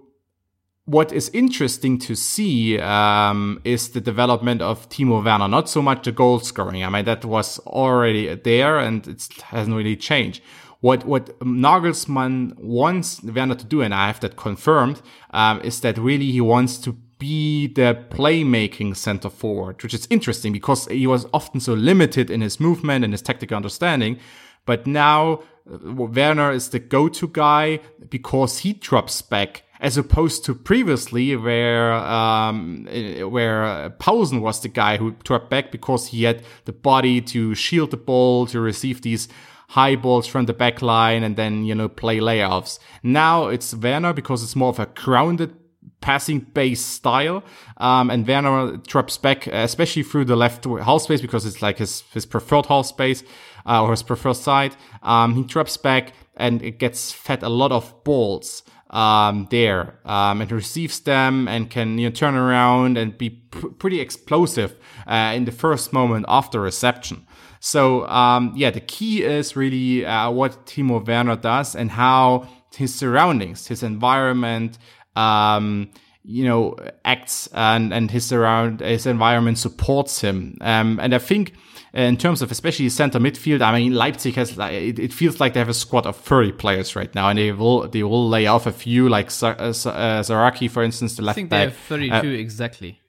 [0.85, 6.05] what is interesting to see um, is the development of Timo Werner, not so much
[6.05, 6.83] the goal scoring.
[6.83, 10.41] I mean, that was already there and it hasn't really changed.
[10.81, 15.01] What what Nagelsmann wants Werner to do, and I have that confirmed,
[15.31, 20.53] um, is that really he wants to be the playmaking center forward, which is interesting
[20.53, 24.17] because he was often so limited in his movement and his tactical understanding.
[24.65, 30.55] But now uh, Werner is the go-to guy because he drops back as opposed to
[30.55, 36.73] previously where um, where Poulsen was the guy who dropped back because he had the
[36.73, 39.27] body to shield the ball to receive these
[39.69, 42.79] high balls from the back line and then you know play layoffs.
[43.03, 45.55] Now it's Werner because it's more of a grounded
[46.01, 47.43] passing based style.
[47.77, 52.03] Um, and Werner drops back, especially through the left half space because it's like his,
[52.13, 53.23] his preferred half space,
[53.65, 54.75] uh, or his preferred side.
[55.03, 60.41] Um, he drops back and it gets fed a lot of balls um, there um,
[60.41, 65.33] and receives them and can you know, turn around and be pr- pretty explosive uh,
[65.35, 67.25] in the first moment after reception.
[67.59, 72.93] So um, yeah, the key is really uh, what Timo Werner does and how his
[72.93, 74.77] surroundings, his environment,
[75.15, 75.91] um,
[76.23, 80.57] you know, acts and and his around his environment supports him.
[80.61, 81.53] Um, and I think
[81.93, 85.59] in terms of especially center midfield, I mean, Leipzig has it, it, feels like they
[85.59, 88.67] have a squad of 30 players right now, and they will they will lay off
[88.67, 91.59] a few like uh, uh, Saracchi, for instance, the left I think back.
[91.59, 93.01] they have 32 uh, exactly.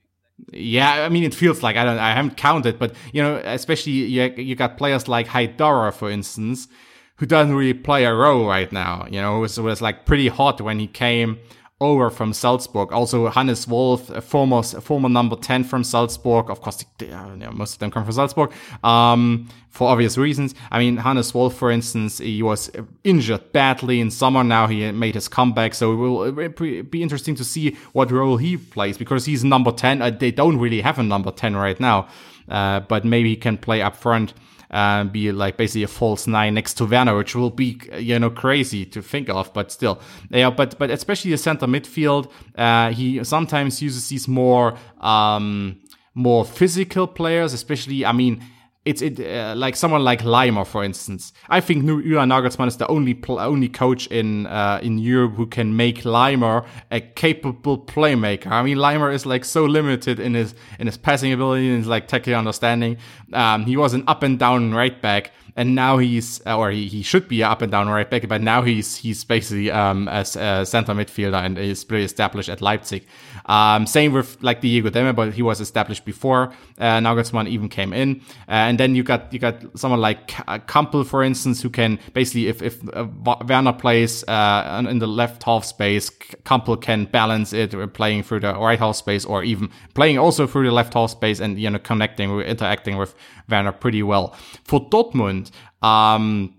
[0.53, 3.93] Yeah, I mean, it feels like I don't, I haven't counted, but you know, especially
[3.93, 6.69] you, you got players like Haidara, for instance,
[7.17, 9.07] who doesn't really play a role right now.
[9.11, 11.39] You know, was, it was like pretty hot when he came
[11.81, 12.93] over from Salzburg.
[12.93, 16.51] Also, Hannes Wolf, a former former number ten from Salzburg.
[16.51, 18.53] Of course, uh, most of them come from Salzburg
[18.85, 20.55] um, for obvious reasons.
[20.71, 22.71] I mean, Hannes Wolf, for instance, he was
[23.03, 24.45] injured badly in summer.
[24.45, 28.57] Now he made his comeback, so it will be interesting to see what role he
[28.57, 30.03] plays because he's number ten.
[30.03, 32.09] Uh, they don't really have a number ten right now,
[32.49, 34.35] uh, but maybe he can play up front
[34.71, 38.31] uh, be like basically a false nine next to Werner, which will be you know
[38.31, 40.01] crazy to think of, but still,
[40.31, 40.51] yeah.
[40.51, 45.81] But but especially the center midfield, uh, he sometimes uses these more um,
[46.15, 48.05] more physical players, especially.
[48.05, 48.43] I mean
[48.85, 51.35] it's it uh, like someone like Laimer, for instance.
[51.49, 55.47] I think Julian Nagelsmann is the only pl- only coach in uh, in Europe who
[55.47, 58.47] can make Laimer a capable playmaker.
[58.47, 61.89] I mean, Laimer is like so limited in his in his passing ability and his
[61.89, 62.97] like technical understanding.
[63.35, 67.03] Um, he was an up and down right back and now he's or he, he
[67.03, 70.65] should be up and down right back, but now he's he's basically um as a
[70.65, 73.07] center midfielder and is pretty established at Leipzig.
[73.47, 77.93] Um, same with like Diego Demme, but he was established before uh, Nagelsmann even came
[77.93, 78.23] in.
[78.49, 82.47] Uh, and then you got you got someone like Kampl, for instance, who can basically
[82.47, 83.05] if if uh,
[83.49, 86.09] Werner plays uh, in the left half space,
[86.45, 90.67] Kampl can balance it playing through the right half space or even playing also through
[90.67, 93.13] the left half space and you know connecting, interacting with
[93.49, 94.37] Werner pretty well.
[94.63, 95.51] For Dortmund,
[95.83, 96.55] um,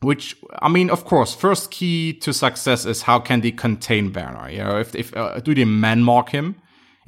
[0.00, 4.48] which I mean, of course, first key to success is how can they contain Werner?
[4.48, 6.54] You know, if if uh, do they man mark him?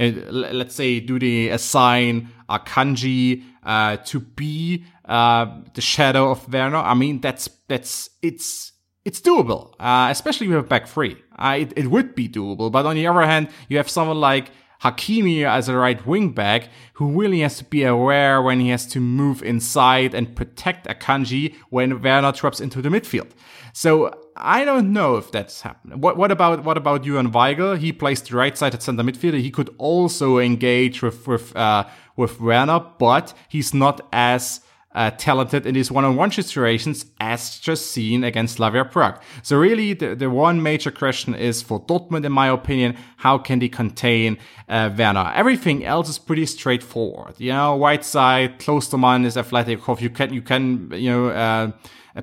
[0.00, 6.78] Uh, let's say, do they assign Akanji uh, to be uh, the shadow of Werner?
[6.78, 8.72] I mean, that's that's it's
[9.04, 11.16] it's doable, uh, especially with a back three.
[11.38, 14.50] Uh, it, it would be doable, but on the other hand, you have someone like
[14.82, 18.86] Hakimi as a right wing back who really has to be aware when he has
[18.86, 23.30] to move inside and protect Akanji when Werner drops into the midfield.
[23.72, 26.00] So I don't know if that's happening.
[26.00, 27.78] What, what about what about Julian Weigl?
[27.78, 29.40] He plays the right side at center midfielder.
[29.40, 31.84] He could also engage with with uh,
[32.16, 34.60] with Werner, but he's not as
[34.92, 39.20] uh, talented in these one-on-one situations as just seen against Slavia Prague.
[39.42, 43.60] So really the, the one major question is for Dortmund, in my opinion, how can
[43.60, 44.36] they contain
[44.68, 45.32] uh, Werner?
[45.34, 47.34] Everything else is pretty straightforward.
[47.38, 49.78] You know, right side, Klostermann is athletic.
[50.00, 51.70] You can, you can, you know, uh,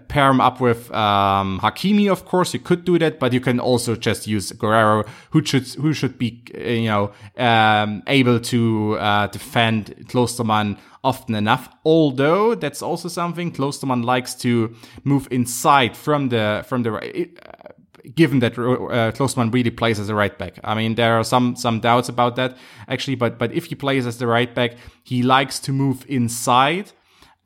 [0.08, 2.54] pair him up with um, Hakimi, of course.
[2.54, 6.18] You could do that, but you can also just use Guerreiro, who should who should
[6.18, 11.70] be uh, you know um, able to uh, defend Klostermann often enough.
[11.86, 17.72] Although that's also something Klostermann likes to move inside from the from the uh,
[18.16, 20.60] given that uh, Klostermann really plays as a right back.
[20.64, 22.58] I mean, there are some some doubts about that
[22.88, 26.92] actually, but but if he plays as the right back, he likes to move inside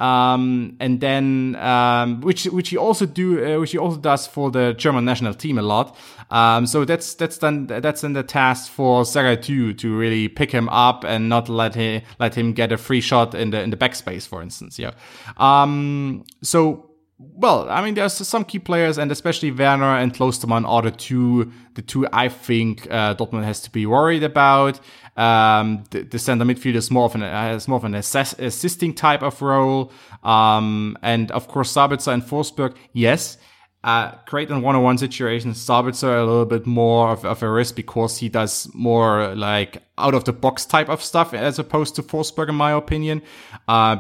[0.01, 4.49] Um, and then, um, which, which he also do, uh, which he also does for
[4.49, 5.95] the German national team a lot.
[6.31, 10.69] Um, so that's, that's then, that's then the task for Zagadou to really pick him
[10.69, 13.77] up and not let him, let him get a free shot in the, in the
[13.77, 14.79] backspace, for instance.
[14.79, 14.91] Yeah.
[15.37, 16.90] Um, so,
[17.33, 21.51] well, I mean, there's some key players, and especially Werner and Klostermann are the two,
[21.75, 24.79] the two I think uh, Dortmund has to be worried about.
[25.17, 28.93] Um, the, the, center midfield is more of an has more of an assess, assisting
[28.93, 29.91] type of role,
[30.23, 33.37] um, and of course Sabitzer and Forsberg, yes.
[33.83, 35.57] Uh, great in one-on-one situations.
[35.57, 40.13] Sabitzer a little bit more of, of, a risk because he does more like out
[40.13, 43.23] of the box type of stuff as opposed to Forsberg, in my opinion.
[43.67, 43.97] Uh,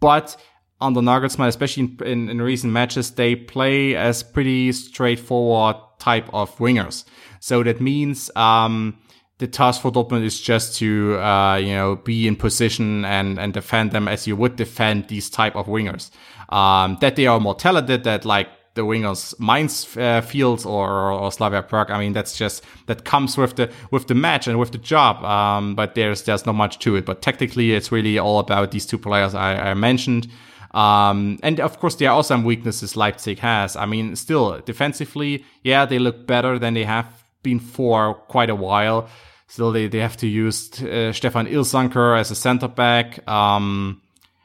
[0.00, 0.34] but
[0.82, 6.54] under Nagelsmann, especially in, in, in, recent matches, they play as pretty straightforward type of
[6.58, 7.04] wingers.
[7.40, 8.98] So that means, um,
[9.42, 13.52] the task for Dortmund is just to, uh, you know, be in position and, and
[13.52, 16.10] defend them as you would defend these type of wingers.
[16.50, 21.32] Um, that they are more talented, that like the wingers Mainz uh, Fields or, or
[21.32, 21.90] Slavia Prague.
[21.90, 25.24] I mean, that's just, that comes with the, with the match and with the job.
[25.24, 27.04] Um, but there's, there's not much to it.
[27.04, 30.28] But technically, it's really all about these two players I, I mentioned.
[30.74, 33.76] Um, and of course, there are also some weaknesses Leipzig has.
[33.76, 37.06] I mean, still defensively, yeah, they look better than they have
[37.42, 39.08] been for quite a while.
[39.48, 43.26] Still, they, they have to use uh, Stefan Ilsanker as a center back.
[43.28, 44.01] Um,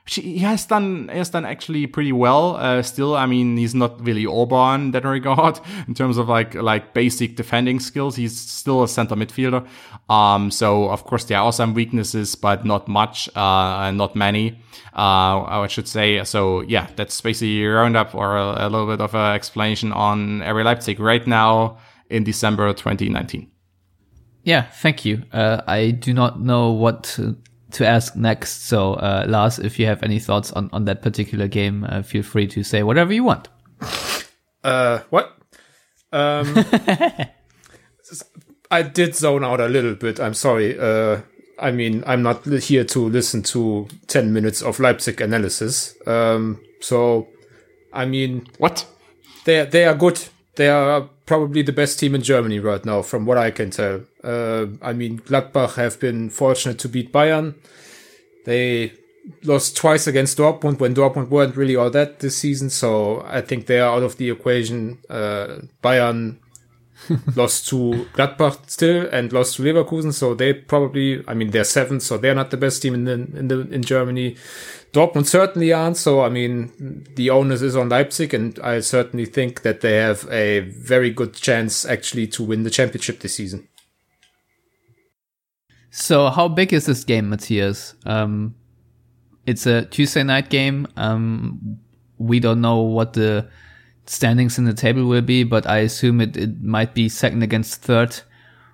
[0.08, 2.56] he has done he has done actually pretty well.
[2.56, 6.56] Uh, still, I mean, he's not really Orban in that regard in terms of like
[6.56, 8.16] like basic defending skills.
[8.16, 9.68] He's still a center midfielder.
[10.10, 14.60] Um, so of course there are some weaknesses, but not much, uh, not many.
[14.94, 16.24] Uh, I should say.
[16.24, 20.40] So yeah, that's basically a roundup or a, a little bit of an explanation on
[20.40, 21.78] RB Leipzig right now
[22.10, 23.52] in December 2019.
[24.44, 25.24] Yeah, thank you.
[25.34, 27.20] Uh, I do not know what
[27.72, 28.68] to, to ask next.
[28.68, 32.24] So, uh, Lars, if you have any thoughts on, on that particular game, uh, feel
[32.24, 33.50] free to say whatever you want.
[34.64, 35.38] Uh, what?
[36.12, 36.56] Um,
[38.72, 40.20] I did zone out a little bit.
[40.20, 40.78] I'm sorry.
[40.78, 41.22] Uh,
[41.60, 45.96] I mean, I'm not here to listen to 10 minutes of Leipzig analysis.
[46.06, 47.28] Um, so,
[47.94, 48.86] I mean, what?
[49.46, 50.20] They they are good.
[50.56, 54.02] They are probably the best team in Germany right now, from what I can tell.
[54.24, 57.54] Uh, I mean, Gladbach have been fortunate to beat Bayern.
[58.46, 58.94] They
[59.44, 62.70] lost twice against Dortmund when Dortmund weren't really all that this season.
[62.70, 65.00] So I think they are out of the equation.
[65.10, 66.38] Uh, Bayern
[67.36, 70.14] lost to Gladbach still and lost to Leverkusen.
[70.14, 73.14] So they probably, I mean, they're seventh, so they're not the best team in the,
[73.14, 74.38] in the, in Germany.
[74.94, 75.98] Dortmund certainly aren't.
[75.98, 80.28] So, I mean, the onus is on Leipzig, and I certainly think that they have
[80.32, 83.68] a very good chance actually to win the championship this season.
[85.92, 87.96] So, how big is this game, Matthias?
[88.06, 88.56] Um,
[89.46, 90.88] it's a Tuesday night game.
[90.96, 91.80] Um,
[92.18, 93.50] we don't know what the
[94.06, 97.82] standings in the table will be, but I assume it, it might be second against
[97.82, 98.20] third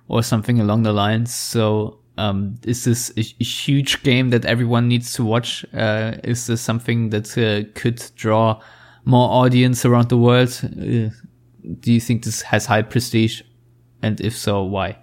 [0.08, 1.34] or something along the lines.
[1.34, 5.64] So, um, is this a, huge game that everyone needs to watch?
[5.74, 8.60] Uh, is this something that uh, could draw
[9.04, 10.60] more audience around the world?
[10.64, 11.10] Uh,
[11.80, 13.42] do you think this has high prestige?
[14.02, 14.98] And if so, why?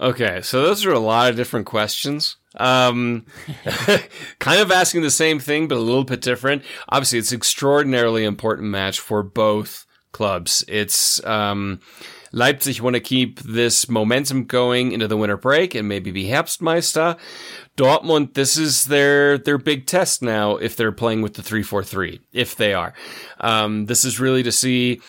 [0.00, 2.36] Okay, so those are a lot of different questions.
[2.56, 3.26] Um,
[4.38, 6.62] kind of asking the same thing, but a little bit different.
[6.88, 10.64] Obviously, it's extraordinarily important match for both clubs.
[10.68, 11.80] It's, um,
[12.32, 17.18] Leipzig want to keep this momentum going into the winter break and maybe be Herbstmeister.
[17.76, 21.82] Dortmund, this is their their big test now if they're playing with the three four
[21.82, 22.20] three.
[22.32, 22.94] If they are,
[23.40, 25.00] um, this is really to see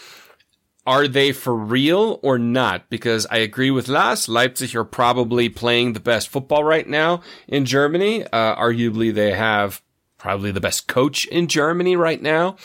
[0.85, 2.89] are they for real or not?
[2.89, 4.29] Because I agree with Lars.
[4.29, 8.23] Leipzig are probably playing the best football right now in Germany.
[8.23, 9.81] Uh, arguably, they have
[10.17, 12.55] probably the best coach in Germany right now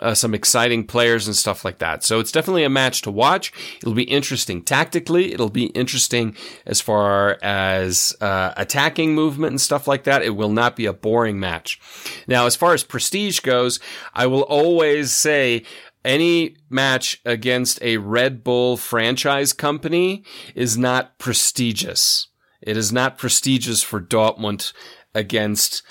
[0.00, 2.04] uh, some exciting players and stuff like that.
[2.04, 3.52] So it's definitely a match to watch.
[3.78, 5.32] It'll be interesting tactically.
[5.32, 6.36] It'll be interesting
[6.66, 10.22] as far as uh, attacking movement and stuff like that.
[10.22, 11.80] It will not be a boring match.
[12.26, 13.80] Now, as far as prestige goes,
[14.14, 15.64] I will always say
[16.04, 20.24] any match against a Red Bull franchise company
[20.54, 22.28] is not prestigious.
[22.60, 24.72] It is not prestigious for Dortmund
[25.14, 25.82] against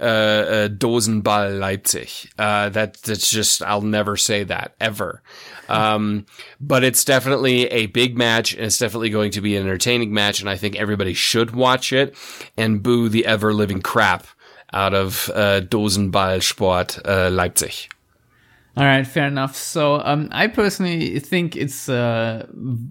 [0.00, 2.30] uh, uh, Dosenball Leipzig.
[2.38, 5.22] Uh, that that's just I'll never say that ever.
[5.68, 6.26] Um,
[6.60, 10.40] but it's definitely a big match, and it's definitely going to be an entertaining match,
[10.40, 12.14] and I think everybody should watch it
[12.56, 14.26] and boo the ever living crap
[14.72, 17.88] out of uh, Dosenball Sport uh, Leipzig.
[18.76, 19.56] All right, fair enough.
[19.56, 22.46] So um, I personally think it's uh,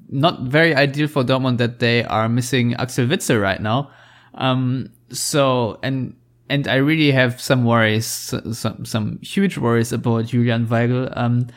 [0.09, 3.91] not very ideal for Dortmund that they are missing Axel Witsel right now.
[4.33, 6.15] Um, so and
[6.49, 11.11] and I really have some worries, some some huge worries about Julian Weigl.
[11.15, 11.47] Um,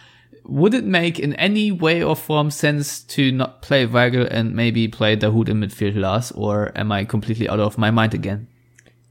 [0.44, 4.88] would it make in any way or form sense to not play Weigel and maybe
[4.88, 8.48] play Dahoud in midfield last, or am I completely out of my mind again?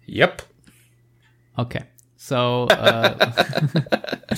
[0.07, 0.41] Yep.
[1.59, 1.83] Okay.
[2.15, 3.31] So uh,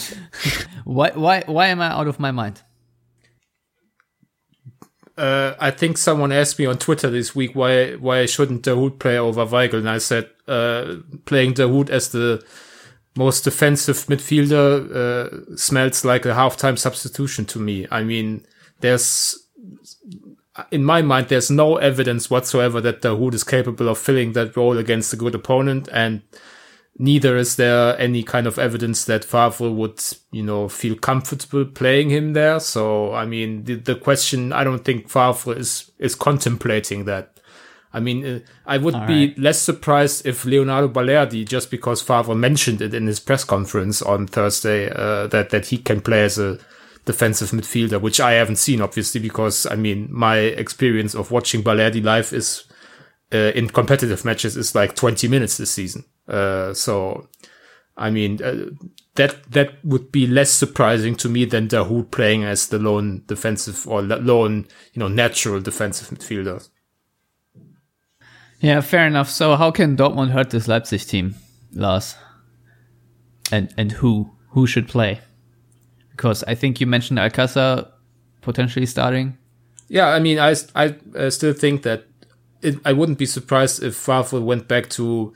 [0.84, 2.62] why why why am I out of my mind?
[5.20, 9.18] Uh, I think someone asked me on Twitter this week why why shouldn't Dahoud play
[9.18, 10.96] over Weigl, and I said uh,
[11.26, 12.42] playing Dahoud as the
[13.18, 17.86] most defensive midfielder uh, smells like a halftime substitution to me.
[17.92, 18.46] I mean,
[18.80, 19.38] there's
[20.72, 24.78] in my mind there's no evidence whatsoever that Dahoud is capable of filling that role
[24.78, 26.22] against a good opponent, and
[27.00, 32.10] neither is there any kind of evidence that Favre would, you know, feel comfortable playing
[32.10, 32.60] him there.
[32.60, 37.40] So, I mean, the, the question, I don't think Favre is, is contemplating that.
[37.94, 39.40] I mean, uh, I would All be right.
[39.40, 44.28] less surprised if Leonardo Balerdi, just because Favre mentioned it in his press conference on
[44.28, 46.60] Thursday, uh, that, that he can play as a
[47.06, 52.04] defensive midfielder, which I haven't seen, obviously, because I mean, my experience of watching Balerdi
[52.04, 52.66] live is,
[53.34, 56.04] uh, in competitive matches is like 20 minutes this season.
[56.30, 57.28] Uh, so,
[57.98, 58.70] I mean, uh,
[59.16, 63.88] that that would be less surprising to me than Dahoud playing as the lone defensive
[63.88, 66.70] or lone, you know, natural defensive midfielder.
[68.62, 69.30] Yeah, fair enough.
[69.30, 71.36] So, how can Dortmund hurt this Leipzig team,
[71.74, 72.16] Lars?
[73.52, 75.22] And and who who should play?
[76.12, 77.90] Because I think you mentioned Alcácer
[78.42, 79.38] potentially starting.
[79.88, 82.06] Yeah, I mean, I I uh, still think that
[82.62, 85.34] it, I wouldn't be surprised if Favre went back to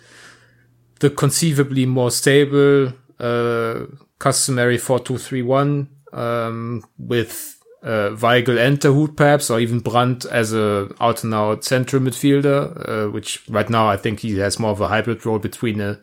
[1.03, 3.85] the conceivably more stable, uh,
[4.19, 11.33] customary 4-2-3-1, um, with, uh, Weigl and perhaps, or even Brandt as a out and
[11.33, 15.25] out central midfielder, uh, which right now I think he has more of a hybrid
[15.25, 15.99] role between a,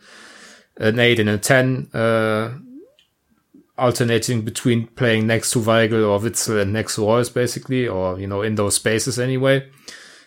[0.76, 2.50] an 8 and a 10, uh,
[3.78, 8.26] alternating between playing next to Weigl or Witsel and next to Reus basically, or, you
[8.26, 9.66] know, in those spaces anyway.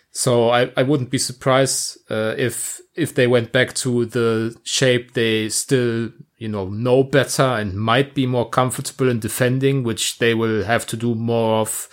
[0.10, 5.14] So I, I wouldn't be surprised uh, if if they went back to the shape
[5.14, 10.34] they still you know know better and might be more comfortable in defending, which they
[10.34, 11.90] will have to do more of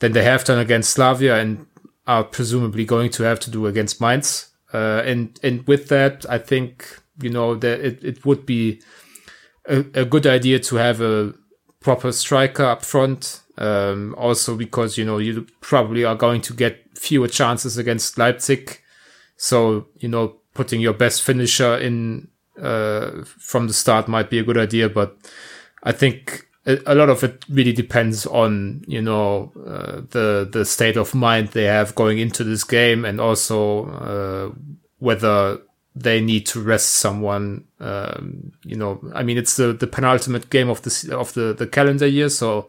[0.00, 1.66] than they have done against Slavia and
[2.06, 4.48] are presumably going to have to do against Mainz.
[4.72, 8.82] Uh, and and with that, I think you know that it, it would be
[9.66, 11.34] a, a good idea to have a
[11.80, 13.42] proper striker up front.
[13.58, 18.80] Um, also because you know you probably are going to get fewer chances against Leipzig.
[19.36, 22.28] So, you know, putting your best finisher in
[22.60, 25.16] uh, from the start might be a good idea, but
[25.82, 30.64] I think a, a lot of it really depends on, you know, uh, the, the
[30.64, 34.58] state of mind they have going into this game and also, uh,
[34.98, 35.58] whether
[35.94, 37.64] they need to rest someone.
[37.80, 41.66] Um, you know, I mean, it's the, the penultimate game of the, of the, the
[41.66, 42.30] calendar year.
[42.30, 42.68] So,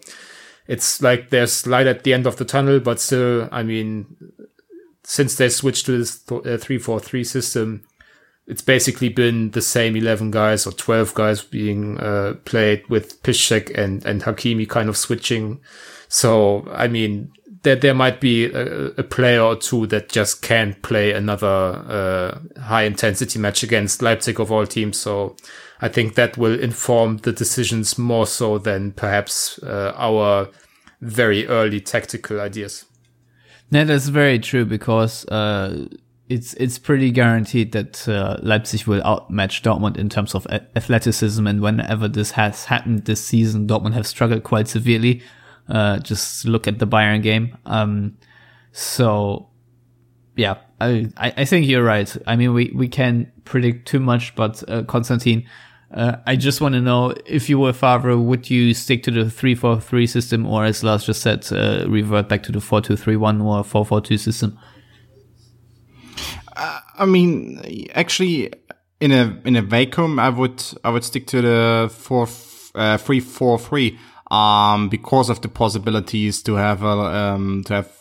[0.68, 4.06] it's like there's light at the end of the tunnel, but still, I mean,
[5.10, 7.82] since they switched to this uh, three four three system,
[8.46, 13.72] it's basically been the same eleven guys or twelve guys being uh, played with Piszczek
[13.74, 15.62] and and Hakimi kind of switching.
[16.10, 17.32] So I mean,
[17.64, 22.62] there there might be a, a player or two that just can't play another uh,
[22.62, 24.98] high intensity match against Leipzig of all teams.
[24.98, 25.38] So
[25.80, 30.50] I think that will inform the decisions more so than perhaps uh, our
[31.00, 32.87] very early tactical ideas.
[33.70, 35.88] Yeah, that's very true because uh,
[36.30, 41.62] it's it's pretty guaranteed that uh, Leipzig will outmatch Dortmund in terms of athleticism, and
[41.62, 45.22] whenever this has happened this season, Dortmund have struggled quite severely.
[45.68, 47.58] Uh, just look at the Bayern game.
[47.66, 48.18] Um,
[48.72, 49.50] so
[50.38, 52.16] yeah, I I think you're right.
[52.26, 54.84] I mean, we we can predict too much, but uh,
[55.94, 59.30] uh, I just want to know if you were Favre, would you stick to the
[59.30, 62.82] three four three system, or as Lars just said, uh, revert back to the four
[62.82, 64.58] two three one or four four two system?
[66.56, 68.52] Uh, I mean, actually,
[69.00, 72.28] in a in a vacuum, I would I would stick to the four
[72.76, 73.98] uh, three four three,
[74.30, 77.92] um, because of the possibilities to have a um to have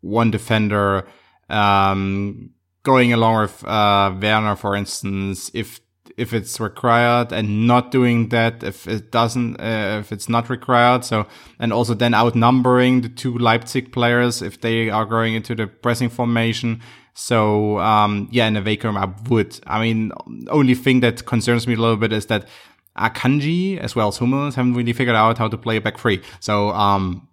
[0.00, 1.06] one defender
[1.50, 2.50] um
[2.82, 5.80] going along with uh Werner, for instance, if
[6.16, 11.04] if it's required and not doing that if it doesn't uh, if it's not required.
[11.04, 11.26] So
[11.58, 16.08] and also then outnumbering the two Leipzig players if they are going into the pressing
[16.08, 16.80] formation.
[17.14, 19.60] So um, yeah in a vacuum I would.
[19.66, 20.12] I mean
[20.48, 22.48] only thing that concerns me a little bit is that
[22.96, 26.22] Akanji as well as Hummels haven't really figured out how to play back three.
[26.40, 27.28] So um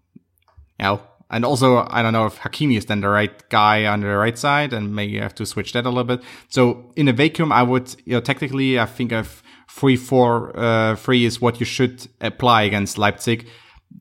[0.79, 1.01] you know
[1.33, 4.37] And also, I don't know if Hakimi is then the right guy on the right
[4.37, 6.21] side, and maybe you have to switch that a little bit.
[6.49, 10.95] So in a vacuum, I would, you know, technically, I think if three four uh,
[10.95, 13.47] three is what you should apply against Leipzig.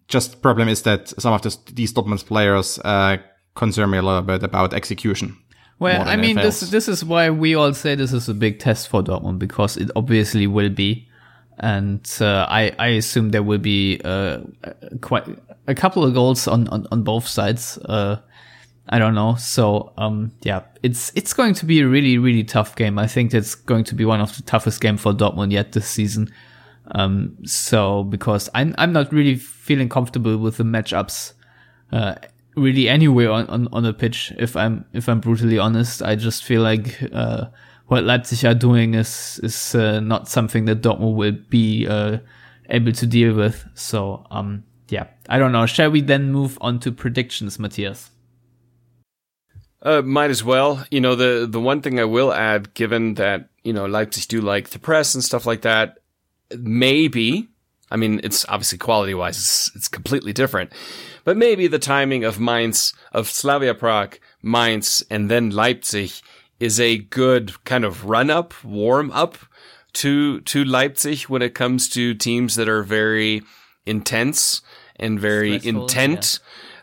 [0.09, 3.17] Just problem is that some of this, these Dortmund players uh,
[3.55, 5.39] concern me a little bit about execution.
[5.79, 8.89] Well, I mean, this this is why we all say this is a big test
[8.89, 11.09] for Dortmund because it obviously will be,
[11.59, 14.41] and uh, I I assume there will be uh,
[15.01, 15.25] quite
[15.67, 17.79] a couple of goals on on, on both sides.
[17.79, 18.17] Uh,
[18.89, 19.37] I don't know.
[19.37, 22.99] So um, yeah, it's it's going to be a really really tough game.
[22.99, 25.89] I think it's going to be one of the toughest game for Dortmund yet this
[25.89, 26.33] season.
[26.93, 31.33] Um, so because I'm I'm not really feeling comfortable with the matchups
[31.93, 32.17] uh,
[32.57, 34.33] really anywhere on, on, on the pitch.
[34.39, 37.47] If I'm if I'm brutally honest, I just feel like uh,
[37.87, 42.19] what Leipzig are doing is is uh, not something that Dortmund will be uh,
[42.69, 43.65] able to deal with.
[43.75, 45.65] So um, yeah, I don't know.
[45.65, 48.11] Shall we then move on to predictions, Matthias?
[49.81, 50.85] Uh, might as well.
[50.91, 54.43] You know, the the one thing I will add, given that you know Leipzig do
[54.43, 56.01] like to press and stuff like that,
[56.59, 57.49] maybe.
[57.91, 60.73] I mean, it's obviously quality wise, it's, it's completely different,
[61.25, 66.11] but maybe the timing of Mainz, of Slavia Prague, Mainz, and then Leipzig
[66.59, 69.39] is a good kind of run up, warm up
[69.95, 73.43] to to Leipzig when it comes to teams that are very
[73.87, 74.61] intense
[75.03, 76.39] and very Stressful, intent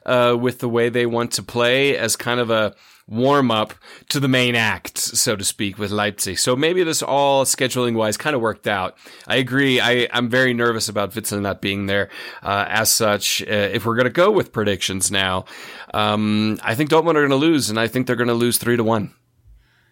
[0.06, 2.76] uh, with the way they want to play as kind of a
[3.10, 3.74] warm up
[4.10, 6.38] to the main act, so to speak, with Leipzig.
[6.38, 8.98] So maybe this all scheduling wise kind of worked out.
[9.28, 9.82] I agree.
[9.82, 12.10] I, I'm very nervous about Witsel not being there.
[12.44, 15.46] Uh, as such, uh, if we're going to go with predictions now,
[15.94, 18.58] um, I think Dortmund are going to lose, and I think they're going to lose
[18.58, 19.14] three to one.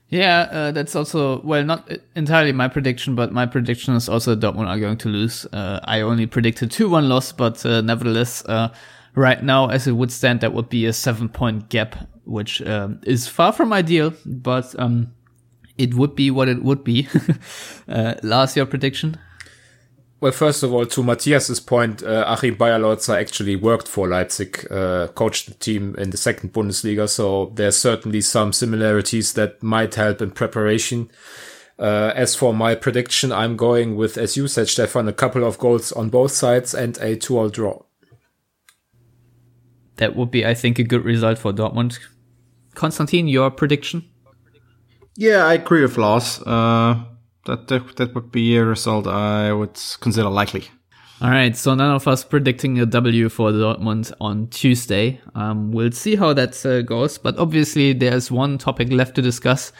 [0.09, 4.67] Yeah, uh, that's also well not entirely my prediction, but my prediction is also Dortmund
[4.67, 5.45] are going to lose.
[5.51, 8.73] Uh, I only predicted two one loss, but uh, nevertheless, uh,
[9.15, 13.01] right now as it would stand, that would be a seven point gap, which um,
[13.03, 15.11] is far from ideal, but um,
[15.77, 17.07] it would be what it would be.
[17.89, 19.17] uh, Lars, your prediction?
[20.19, 25.07] Well, first of all, to Matthias's point, uh, Achim Beierlorzer actually worked for Leipzig, uh,
[25.13, 30.21] coached the team in the second Bundesliga, so there's certainly some similarities that might help
[30.21, 31.11] in preparation.
[31.77, 35.59] Uh, as for my prediction, I'm going with, as you said, Stefan, a couple of
[35.59, 37.83] goals on both sides and a two-all draw.
[39.97, 41.99] That would be, I think, a good result for Dortmund.
[42.73, 44.09] Konstantin, your prediction?
[45.15, 46.41] Yeah, I agree with Lars.
[46.41, 47.03] Uh,
[47.47, 50.65] that, that would be a result I would consider likely.
[51.19, 55.19] All right, so none of us predicting a W for Dortmund on Tuesday.
[55.33, 59.73] Um, we'll see how that uh, goes, but obviously there's one topic left to discuss.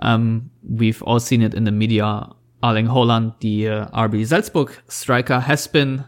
[0.00, 2.28] Um, we've all seen it in the media.
[2.62, 6.04] Erling Haaland, the uh, RB Salzburg striker, has been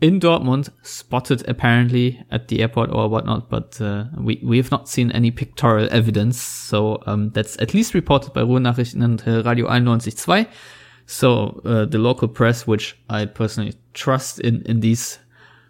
[0.00, 4.88] in Dortmund, spotted apparently at the airport or whatnot, but uh, we we have not
[4.88, 6.40] seen any pictorial evidence.
[6.40, 10.46] So um, that's at least reported by Ruhrnachrichten and uh, Radio 91.2.
[11.06, 15.18] So uh, the local press, which I personally trust in in these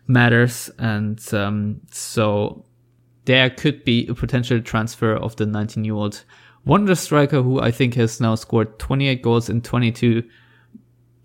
[0.06, 2.66] matters, and um, so
[3.24, 6.24] there could be a potential transfer of the 19-year-old
[6.64, 10.22] wonder striker, who I think has now scored 28 goals in 22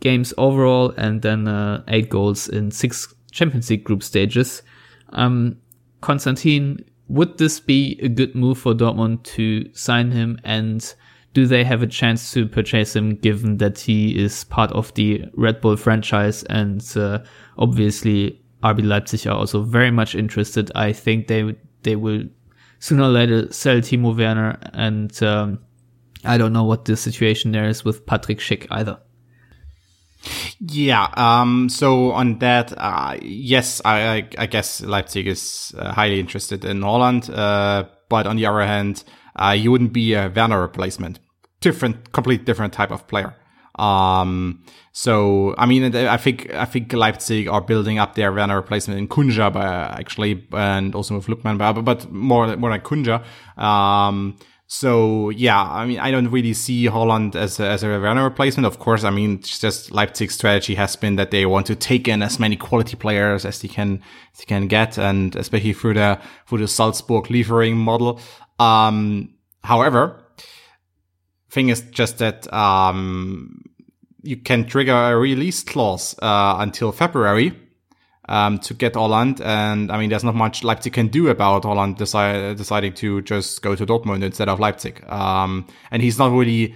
[0.04, 4.62] games overall, and then uh, eight goals in six Champions League group stages.
[5.14, 5.58] Um,
[6.02, 10.40] Konstantin, would this be a good move for Dortmund to sign him?
[10.44, 10.94] And
[11.34, 15.26] do they have a chance to purchase him given that he is part of the
[15.34, 16.44] Red Bull franchise?
[16.44, 17.20] And uh,
[17.58, 20.72] obviously, RB Leipzig are also very much interested.
[20.76, 22.24] I think they they will
[22.80, 25.60] sooner or later sell Timo Werner, and um,
[26.26, 29.00] I don't know what the situation there is with Patrick Schick either.
[30.60, 31.08] Yeah.
[31.16, 31.70] Um.
[31.70, 36.80] So on that, uh, yes, I, I, I guess Leipzig is uh, highly interested in
[36.82, 37.30] Haaland.
[37.30, 39.04] Uh, but on the other hand,
[39.36, 41.20] uh, you wouldn't be a Werner replacement.
[41.62, 43.36] Different, complete different type of player.
[43.76, 44.64] Um.
[44.92, 49.08] So I mean, I think I think Leipzig are building up their Werner replacement in
[49.08, 49.52] Cunha,
[49.98, 53.24] actually, and also with Lookman, but but more more like Cunha.
[53.58, 54.38] Um.
[54.76, 58.66] So yeah, I mean, I don't really see Haaland as a, as a Werner replacement.
[58.66, 62.24] Of course, I mean, just Leipzig's strategy has been that they want to take in
[62.24, 64.02] as many quality players as they can
[64.34, 68.20] as they can get, and especially through the through the Salzburg Liefering model.
[68.58, 70.26] Um, however,
[71.52, 73.62] thing is just that um,
[74.24, 77.63] you can trigger a release clause uh, until February
[78.30, 79.42] um, to get Haaland.
[79.42, 83.62] And I mean, there's not much Leipzig can do about Haaland decide, deciding to just
[83.62, 85.04] go to Dortmund instead of Leipzig.
[85.10, 86.76] Um, and he's not really,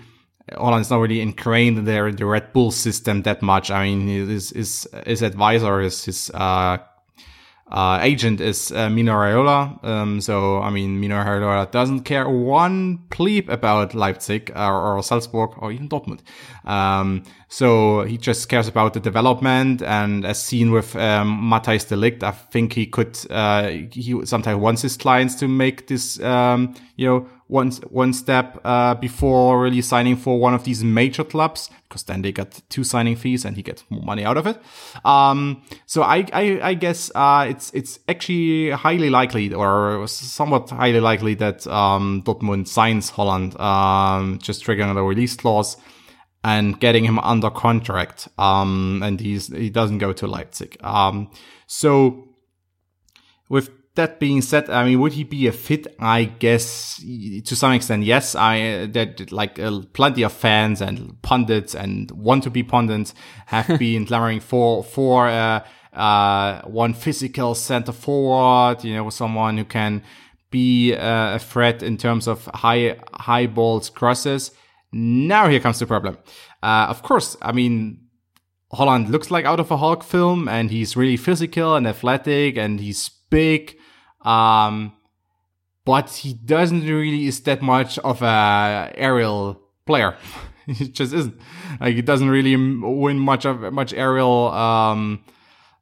[0.52, 3.72] Haaland's not really ingrained there in the Red Bull system that much.
[3.72, 6.78] I mean, his, his, his advisor, is his, uh,
[7.70, 9.84] uh, agent is uh, Raiola.
[9.84, 15.52] Um, so, I mean, Mino Raiola doesn't care one bleep about Leipzig or, or Salzburg
[15.58, 16.22] or even Dortmund.
[16.66, 19.82] Um, so he just cares about the development.
[19.82, 21.88] And as seen with um, Matthijs
[22.24, 27.08] I think he could, uh, he sometimes wants his clients to make this, um, you
[27.08, 32.04] know, one one step uh, before really signing for one of these major clubs because
[32.04, 34.60] then they got two signing fees and he gets more money out of it.
[35.06, 41.00] Um, so I I, I guess uh, it's it's actually highly likely or somewhat highly
[41.00, 45.78] likely that um, Dortmund signs Haaland, um, just triggering the release clause
[46.44, 48.28] and getting him under contract.
[48.38, 50.78] Um, and he's he doesn't go to Leipzig.
[50.82, 51.32] Um,
[51.66, 52.28] so
[53.50, 55.88] with that being said, I mean, would he be a fit?
[56.00, 57.04] I guess
[57.46, 58.34] to some extent, yes.
[58.34, 63.14] I that like uh, plenty of fans and pundits and want to be pundits
[63.48, 68.84] have been clamoring for for uh, uh, one physical center forward.
[68.84, 70.02] You know, someone who can
[70.50, 74.52] be uh, a threat in terms of high high balls crosses.
[74.94, 76.18] Now here comes the problem.
[76.64, 78.04] Uh, of course, I mean.
[78.74, 82.82] Haaland looks like out of a Hulk film and he's really physical and athletic and
[82.82, 83.78] he's big
[84.28, 84.92] um,
[85.86, 90.18] but he doesn't really is that much of a aerial player.
[90.68, 91.40] he just isn't.
[91.80, 95.24] Like he doesn't really win much of much aerial um,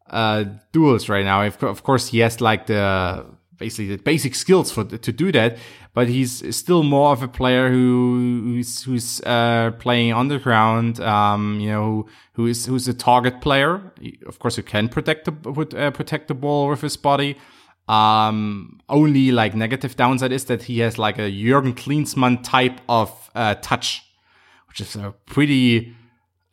[0.08, 1.44] uh, duels right now.
[1.44, 3.26] Of course, he has like the
[3.58, 5.58] basically the basic skills for to do that,
[5.96, 11.00] but he's still more of a player who who's who's uh, playing on the ground.
[11.00, 13.82] Um, you know, who is who's a target player.
[14.28, 17.38] Of course, who can protect the uh, protect the ball with his body.
[17.88, 23.30] Um, only like negative downside is that he has like a Jurgen Klinsmann type of
[23.36, 24.04] uh, touch,
[24.68, 25.96] which is a pretty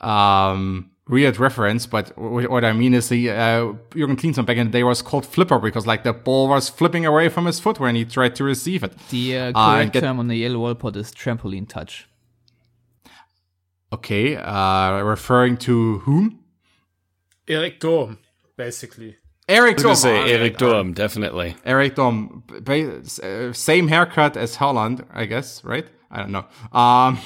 [0.01, 1.87] um, weird reference.
[1.87, 5.25] But what I mean is the uh, Jurgen Klinsmann back in the day was called
[5.25, 8.45] flipper because like the ball was flipping away from his foot when he tried to
[8.45, 8.93] receive it.
[9.09, 12.09] The uh, uh correct uh, get- term on the yellow wall pod is trampoline touch.
[13.93, 16.41] Okay, uh, referring to whom?
[17.47, 18.17] Erik Durm,
[18.57, 19.17] basically.
[19.53, 19.97] Erik Durm.
[19.97, 21.57] say Erik Durm, definitely.
[21.65, 22.43] Erik Durm,
[23.23, 25.87] uh, same haircut as Haaland, I guess, right?
[26.11, 26.47] I don't know.
[26.73, 27.19] Um,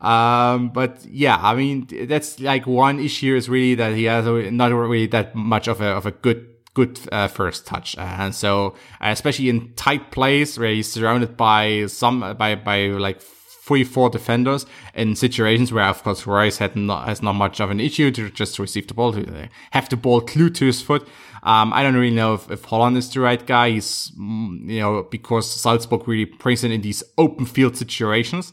[0.00, 4.72] um, but yeah, I mean, that's like one issue is really that he has not
[4.72, 7.96] really that much of a, of a good, good uh, first touch.
[7.98, 13.20] And so, uh, especially in tight plays where he's surrounded by some, by, by like
[13.64, 17.70] three, four defenders in situations where, of course, Reus had not, has not much of
[17.70, 21.08] an issue to just receive the ball, to have the ball glued to his foot.
[21.44, 23.70] Um, I don't really know if, if Haaland is the right guy.
[23.70, 28.52] He's, mm, you know, because Salzburg really brings in in these open field situations.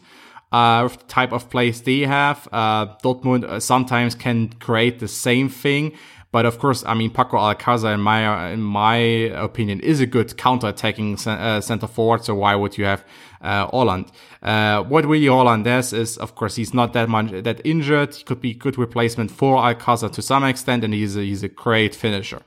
[0.51, 5.07] Uh, with the type of plays they have, uh, Dortmund uh, sometimes can create the
[5.07, 5.93] same thing,
[6.33, 10.35] but of course, I mean, Paco Alcácer, in my in my opinion, is a good
[10.37, 12.25] counter-attacking uh, center forward.
[12.25, 13.05] So why would you have
[13.41, 14.09] uh, Haaland?
[14.41, 18.15] Uh, what really Haaland does is, of course, he's not that much that injured.
[18.15, 21.43] He could be a good replacement for Alcácer to some extent, and he's a, he's
[21.43, 22.41] a great finisher.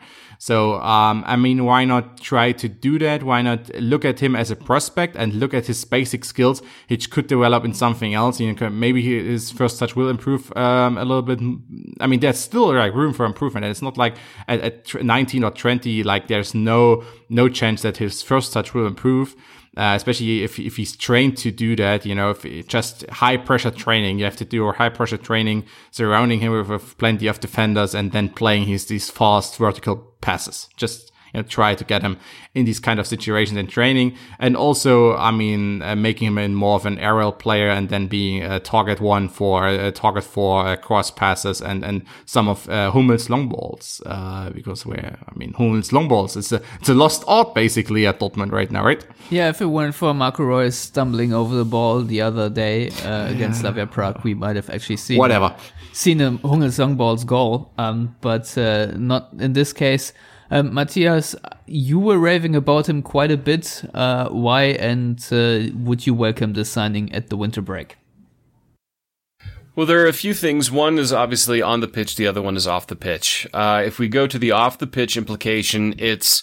[0.44, 3.22] So, um, I mean, why not try to do that?
[3.22, 7.10] Why not look at him as a prospect and look at his basic skills, which
[7.10, 8.40] could develop in something else?
[8.40, 11.40] You know, maybe his first touch will improve um, a little bit.
[11.98, 15.44] I mean, there's still like room for improvement, and it's not like at, at 19
[15.44, 19.34] or 20, like there's no no chance that his first touch will improve
[19.76, 23.70] uh, especially if, if he's trained to do that, you know, if just high pressure
[23.70, 27.40] training, you have to do or high pressure training surrounding him with, with plenty of
[27.40, 30.68] defenders and then playing his, these fast vertical passes.
[30.76, 32.18] Just, know, try to get him
[32.54, 34.16] in these kind of situations in training.
[34.38, 38.06] And also, I mean, uh, making him in more of an aerial player and then
[38.06, 42.68] being a target one for a target for uh, cross passes and, and some of
[42.68, 44.00] uh, Hummel's long balls.
[44.06, 48.06] Uh, because where, I mean, Hummel's long balls is a, it's a lost art basically
[48.06, 49.04] at Dortmund right now, right?
[49.30, 49.48] Yeah.
[49.48, 53.60] If it weren't for Marco Reus stumbling over the ball the other day uh, against
[53.60, 55.54] Slavia Prague, we might have actually seen whatever
[55.94, 57.72] seen a Hummels long balls goal.
[57.78, 60.12] Um, but uh, not in this case.
[60.50, 61.34] Um, Matthias,
[61.66, 63.84] you were raving about him quite a bit.
[63.94, 67.96] Uh, why and uh, would you welcome this signing at the winter break?
[69.76, 70.70] Well, there are a few things.
[70.70, 72.14] One is obviously on the pitch.
[72.14, 73.46] The other one is off the pitch.
[73.52, 76.42] Uh, if we go to the off the pitch implication, it's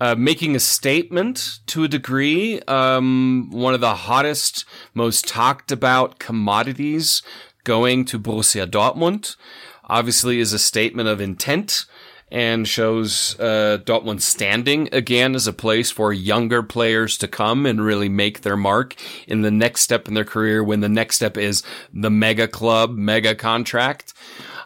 [0.00, 2.60] uh, making a statement to a degree.
[2.62, 4.64] Um, one of the hottest,
[4.94, 7.22] most talked about commodities
[7.62, 9.36] going to Borussia Dortmund
[9.88, 11.86] obviously is a statement of intent
[12.30, 17.84] and shows uh, Dortmund standing again as a place for younger players to come and
[17.84, 18.94] really make their mark
[19.26, 21.62] in the next step in their career when the next step is
[21.92, 24.12] the mega club, mega contract.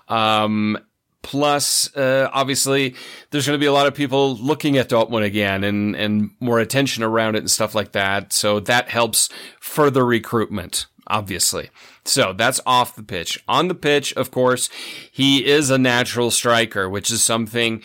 [0.08, 0.78] Um,
[1.22, 2.94] Plus, uh, obviously,
[3.30, 6.58] there's going to be a lot of people looking at Dortmund again and, and more
[6.60, 8.32] attention around it and stuff like that.
[8.32, 9.28] So that helps
[9.60, 11.70] further recruitment, obviously.
[12.04, 13.42] So that's off the pitch.
[13.46, 14.70] On the pitch, of course,
[15.12, 17.82] he is a natural striker, which is something,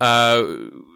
[0.00, 0.42] uh,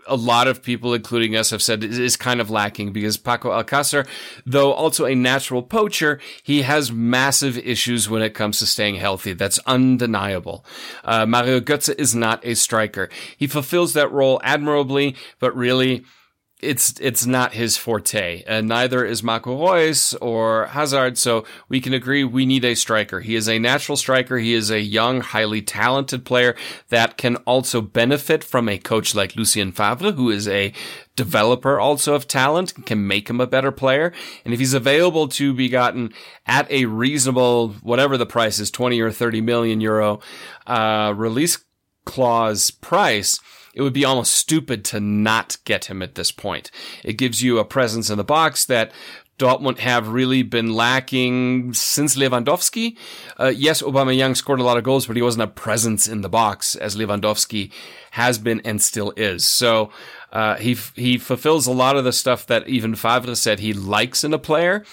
[0.06, 4.06] a lot of people, including us, have said is kind of lacking because Paco Alcácer,
[4.46, 9.34] though also a natural poacher, he has massive issues when it comes to staying healthy.
[9.34, 10.64] That's undeniable.
[11.04, 13.10] Uh, Mario Götze is not a striker.
[13.36, 16.04] He fulfills that role admirably, but really,
[16.62, 18.44] it's it's not his forte.
[18.47, 21.18] and neither is Reus or Hazard.
[21.18, 23.20] So we can agree we need a striker.
[23.20, 24.39] He is a natural striker.
[24.39, 26.55] He is a young, highly talented player
[26.89, 30.72] that can also benefit from a coach like Lucien Favre, who is a
[31.16, 34.12] developer also of talent, can make him a better player.
[34.44, 36.14] And if he's available to be gotten
[36.47, 40.20] at a reasonable, whatever the price is, 20 or 30 million euro,
[40.66, 41.59] uh, release
[42.05, 43.39] clause price,
[43.74, 46.70] it would be almost stupid to not get him at this point.
[47.04, 48.92] It gives you a presence in the box that
[49.38, 52.96] Dortmund have really been lacking since Lewandowski.
[53.40, 56.28] Uh, yes, Aubameyang scored a lot of goals, but he wasn't a presence in the
[56.28, 57.72] box as Lewandowski
[58.12, 59.46] has been and still is.
[59.46, 59.90] So
[60.32, 64.22] uh, he he fulfills a lot of the stuff that even Favre said he likes
[64.22, 64.84] in a player,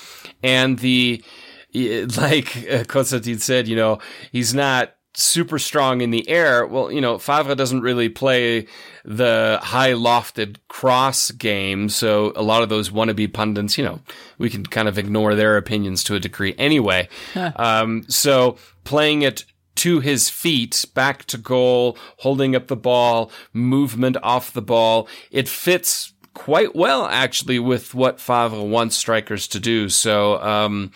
[0.41, 1.23] and the
[1.73, 3.99] like uh, Konstantin said, you know,
[4.31, 6.65] he's not super strong in the air.
[6.65, 8.67] Well, you know, Favre doesn't really play
[9.03, 11.89] the high lofted cross game.
[11.89, 13.99] So a lot of those wannabe pundits, you know,
[14.37, 17.09] we can kind of ignore their opinions to a degree anyway.
[17.35, 19.45] um, so playing it
[19.75, 25.47] to his feet, back to goal, holding up the ball, movement off the ball, it
[25.47, 29.89] fits quite well actually with what Favre wants strikers to do.
[29.89, 30.91] So, um,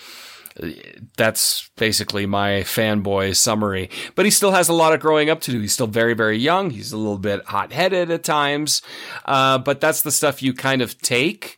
[1.17, 3.89] that's basically my fanboy summary.
[4.15, 5.59] But he still has a lot of growing up to do.
[5.59, 6.69] He's still very, very young.
[6.69, 8.81] He's a little bit hot headed at times.
[9.25, 11.57] Uh, but that's the stuff you kind of take.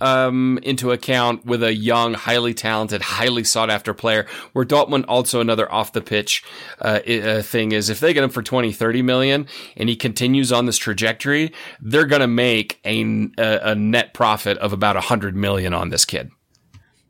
[0.00, 4.26] Um, into account with a young, highly talented, highly sought after player.
[4.52, 6.42] Where Dortmund also another off the pitch
[6.80, 9.46] uh, uh, thing is if they get him for 20, 30 million
[9.76, 14.72] and he continues on this trajectory, they're going to make a, a net profit of
[14.72, 16.32] about 100 million on this kid.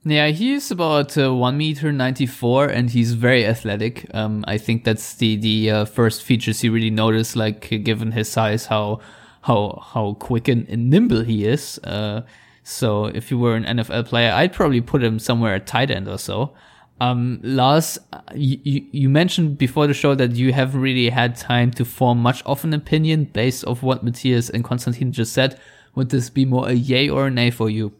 [0.06, 4.06] Yeah, he's about uh, one meter ninety four, and he's very athletic.
[4.14, 8.28] Um, I think that's the the uh, first features you really notice, like given his
[8.30, 9.00] size, how
[9.42, 11.78] how how quick and, and nimble he is.
[11.84, 12.22] Uh,
[12.62, 16.06] so if you were an NFL player, I'd probably put him somewhere at tight end
[16.08, 16.52] or so.
[17.00, 17.98] Um, Lars,
[18.34, 22.42] you, you mentioned before the show that you haven't really had time to form much
[22.44, 25.58] of an opinion based off what Matthias and Konstantin just said.
[25.94, 27.92] Would this be more a yay or a nay for you?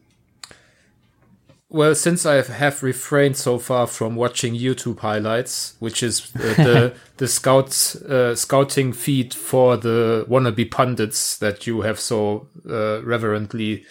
[1.69, 6.95] Well, since I have refrained so far from watching YouTube highlights, which is uh, the
[7.17, 13.83] the scouts uh, scouting feed for the wannabe pundits that you have so uh, reverently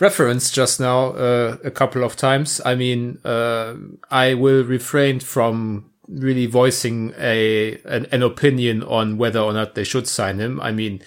[0.00, 3.74] referenced just now uh, a couple of times, I mean, uh,
[4.10, 9.84] I will refrain from really voicing a an, an opinion on whether or not they
[9.84, 10.60] should sign him.
[10.60, 11.00] I mean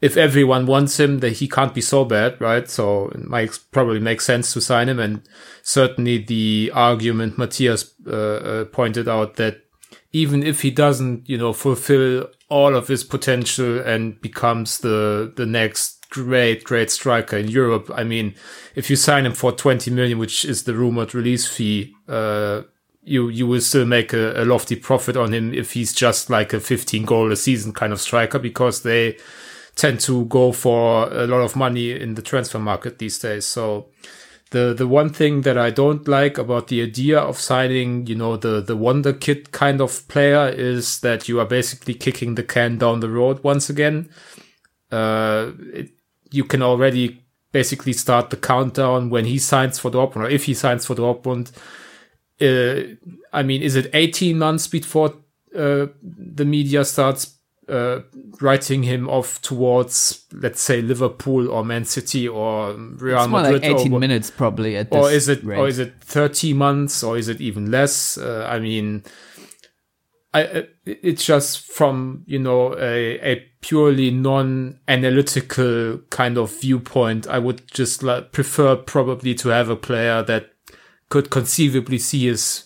[0.00, 2.68] if everyone wants him, that he can't be so bad, right?
[2.68, 4.98] So it might probably make sense to sign him.
[4.98, 5.22] And
[5.62, 9.62] certainly the argument Matthias uh, uh, pointed out that
[10.12, 15.46] even if he doesn't, you know, fulfill all of his potential and becomes the the
[15.46, 18.34] next great great striker in Europe, I mean,
[18.74, 22.62] if you sign him for 20 million, which is the rumored release fee, uh,
[23.02, 26.52] you you will still make a, a lofty profit on him if he's just like
[26.52, 29.16] a 15 goal a season kind of striker because they
[29.76, 33.44] tend to go for a lot of money in the transfer market these days.
[33.44, 33.88] So
[34.50, 38.36] the the one thing that I don't like about the idea of signing, you know,
[38.36, 42.78] the the wonder kid kind of player is that you are basically kicking the can
[42.78, 44.08] down the road once again.
[44.90, 45.90] Uh, it,
[46.30, 47.22] you can already
[47.52, 51.52] basically start the countdown when he signs for Dortmund or if he signs for Dortmund.
[52.40, 52.96] Uh,
[53.32, 55.14] I mean, is it 18 months before
[55.54, 57.35] uh, the media starts
[57.68, 58.00] uh,
[58.40, 63.62] writing him off towards, let's say, Liverpool or Man City or Real it's Madrid.
[63.62, 65.58] like 18 or, minutes probably at this or is it rate.
[65.58, 68.18] or is it 30 months or is it even less?
[68.18, 69.02] Uh, I mean,
[70.32, 77.26] I it's just from you know a a purely non-analytical kind of viewpoint.
[77.26, 80.52] I would just like, prefer probably to have a player that
[81.08, 82.65] could conceivably see his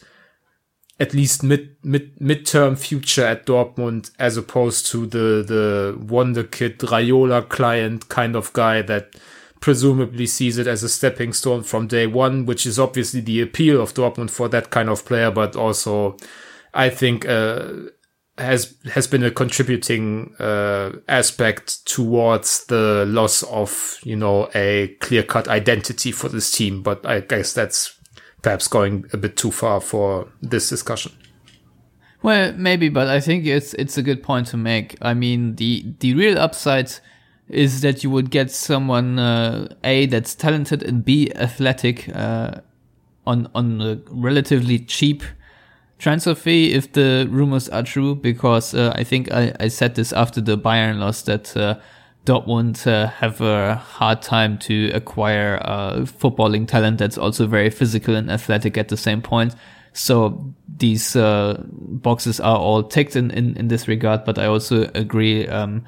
[1.00, 6.78] at least mid mid midterm future at Dortmund as opposed to the the wonder kid
[6.78, 9.16] Raiola client kind of guy that
[9.60, 13.80] presumably sees it as a stepping stone from day one, which is obviously the appeal
[13.80, 16.16] of Dortmund for that kind of player, but also
[16.74, 17.72] I think uh,
[18.36, 25.22] has has been a contributing uh, aspect towards the loss of you know a clear
[25.22, 26.82] cut identity for this team.
[26.82, 27.99] But I guess that's
[28.42, 31.12] perhaps going a bit too far for this discussion.
[32.22, 34.96] Well, maybe, but I think it's it's a good point to make.
[35.00, 36.92] I mean, the the real upside
[37.48, 42.60] is that you would get someone uh, a that's talented and b athletic uh,
[43.26, 45.22] on on a relatively cheap
[45.98, 48.14] transfer fee if the rumors are true.
[48.14, 51.76] Because uh, I think I, I said this after the Bayern loss that uh,
[52.26, 58.14] Dortmund uh, have a hard time to acquire uh, footballing talent that's also very physical
[58.14, 59.54] and athletic at the same point.
[59.92, 64.90] So these uh, boxes are all ticked in, in, in this regard, but I also
[64.94, 65.48] agree.
[65.48, 65.84] Um,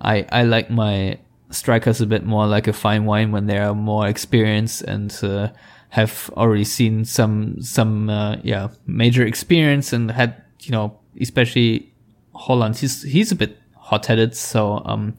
[0.00, 1.18] I, I like my
[1.50, 5.48] strikers a bit more like a fine wine when they are more experienced and uh,
[5.90, 11.92] have already seen some some uh, yeah major experience and had you know especially
[12.34, 12.76] Haaland.
[12.78, 15.16] he's he's a bit hot headed so um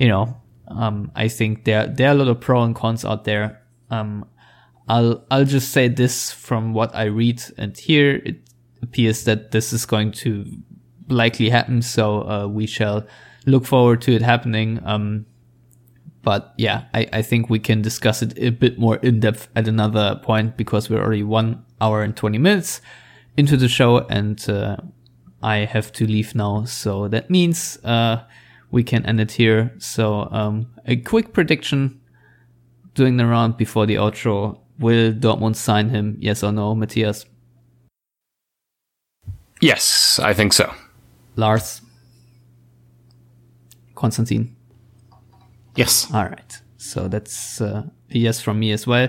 [0.00, 0.36] you know
[0.66, 3.62] um I think there there are a lot of pro and cons out there.
[3.90, 4.24] Um
[4.88, 8.16] I'll I'll just say this from what I read and hear.
[8.24, 8.40] It
[8.82, 10.44] appears that this is going to
[11.08, 13.06] likely happen so uh, we shall
[13.46, 14.80] look forward to it happening.
[14.84, 15.26] Um
[16.22, 19.66] but yeah, I, I think we can discuss it a bit more in depth at
[19.66, 22.80] another point because we're already one hour and 20 minutes
[23.36, 24.76] into the show and uh,
[25.42, 26.64] I have to leave now.
[26.64, 28.24] So that means uh,
[28.70, 29.72] we can end it here.
[29.78, 32.00] So um, a quick prediction
[32.94, 34.58] doing the round before the outro.
[34.78, 36.16] Will Dortmund sign him?
[36.20, 37.26] Yes or no, Matthias?
[39.60, 40.72] Yes, I think so.
[41.36, 41.82] Lars?
[43.94, 44.56] Konstantin?
[45.76, 46.08] Yes.
[46.12, 46.60] All right.
[46.78, 49.08] So that's uh, a yes from me as well.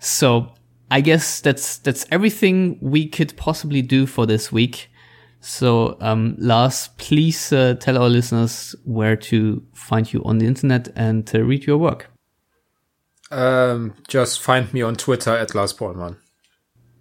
[0.00, 0.52] So
[0.90, 4.90] I guess that's that's everything we could possibly do for this week.
[5.46, 10.88] So um, Lars, please uh, tell our listeners where to find you on the internet
[10.96, 12.10] and uh, read your work.
[13.30, 16.16] Um, just find me on Twitter at Lars Bollmann.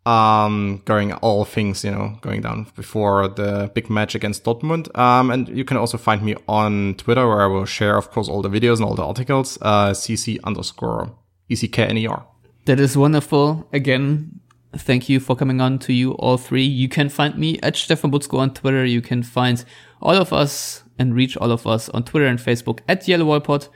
[0.05, 4.95] Um, going all things, you know, going down before the big match against Dortmund.
[4.95, 8.29] Um, and you can also find me on Twitter where I will share, of course,
[8.29, 11.11] all the videos and all the articles, uh, cc underscore
[11.49, 12.23] ECKNER.
[12.65, 13.67] That is wonderful.
[13.73, 14.39] Again,
[14.77, 16.63] thank you for coming on to you all three.
[16.63, 18.85] You can find me at Stefan Buczko on Twitter.
[18.85, 19.65] You can find
[20.01, 23.39] all of us and reach all of us on Twitter and Facebook at Yellow Wall
[23.39, 23.67] Pod.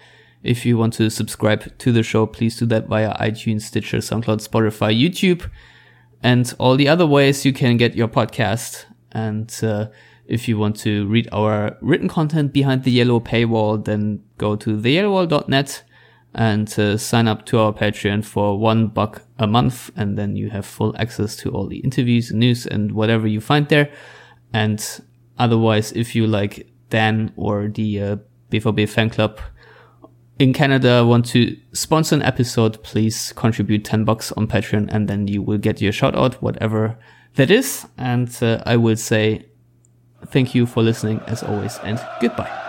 [0.44, 4.48] If you want to subscribe to the show, please do that via iTunes, Stitcher, SoundCloud,
[4.48, 5.50] Spotify, YouTube,
[6.24, 8.86] and all the other ways you can get your podcast.
[9.12, 9.88] And uh,
[10.26, 14.78] if you want to read our written content behind the yellow paywall, then go to
[14.78, 15.84] theyellowwall.net
[16.36, 20.52] and uh, sign up to our Patreon for one buck a month, and then you
[20.52, 23.92] have full access to all the interviews, news, and whatever you find there.
[24.54, 24.84] And
[25.40, 28.16] otherwise, if you like Dan or the uh,
[28.52, 29.40] BVB fan club
[30.40, 35.28] in Canada want to sponsor an episode, please contribute 10 bucks on Patreon, and then
[35.28, 36.98] you will get your shout out, whatever
[37.36, 37.86] that is.
[37.98, 39.46] And uh, I will say
[40.28, 42.69] thank you for listening as always, and goodbye.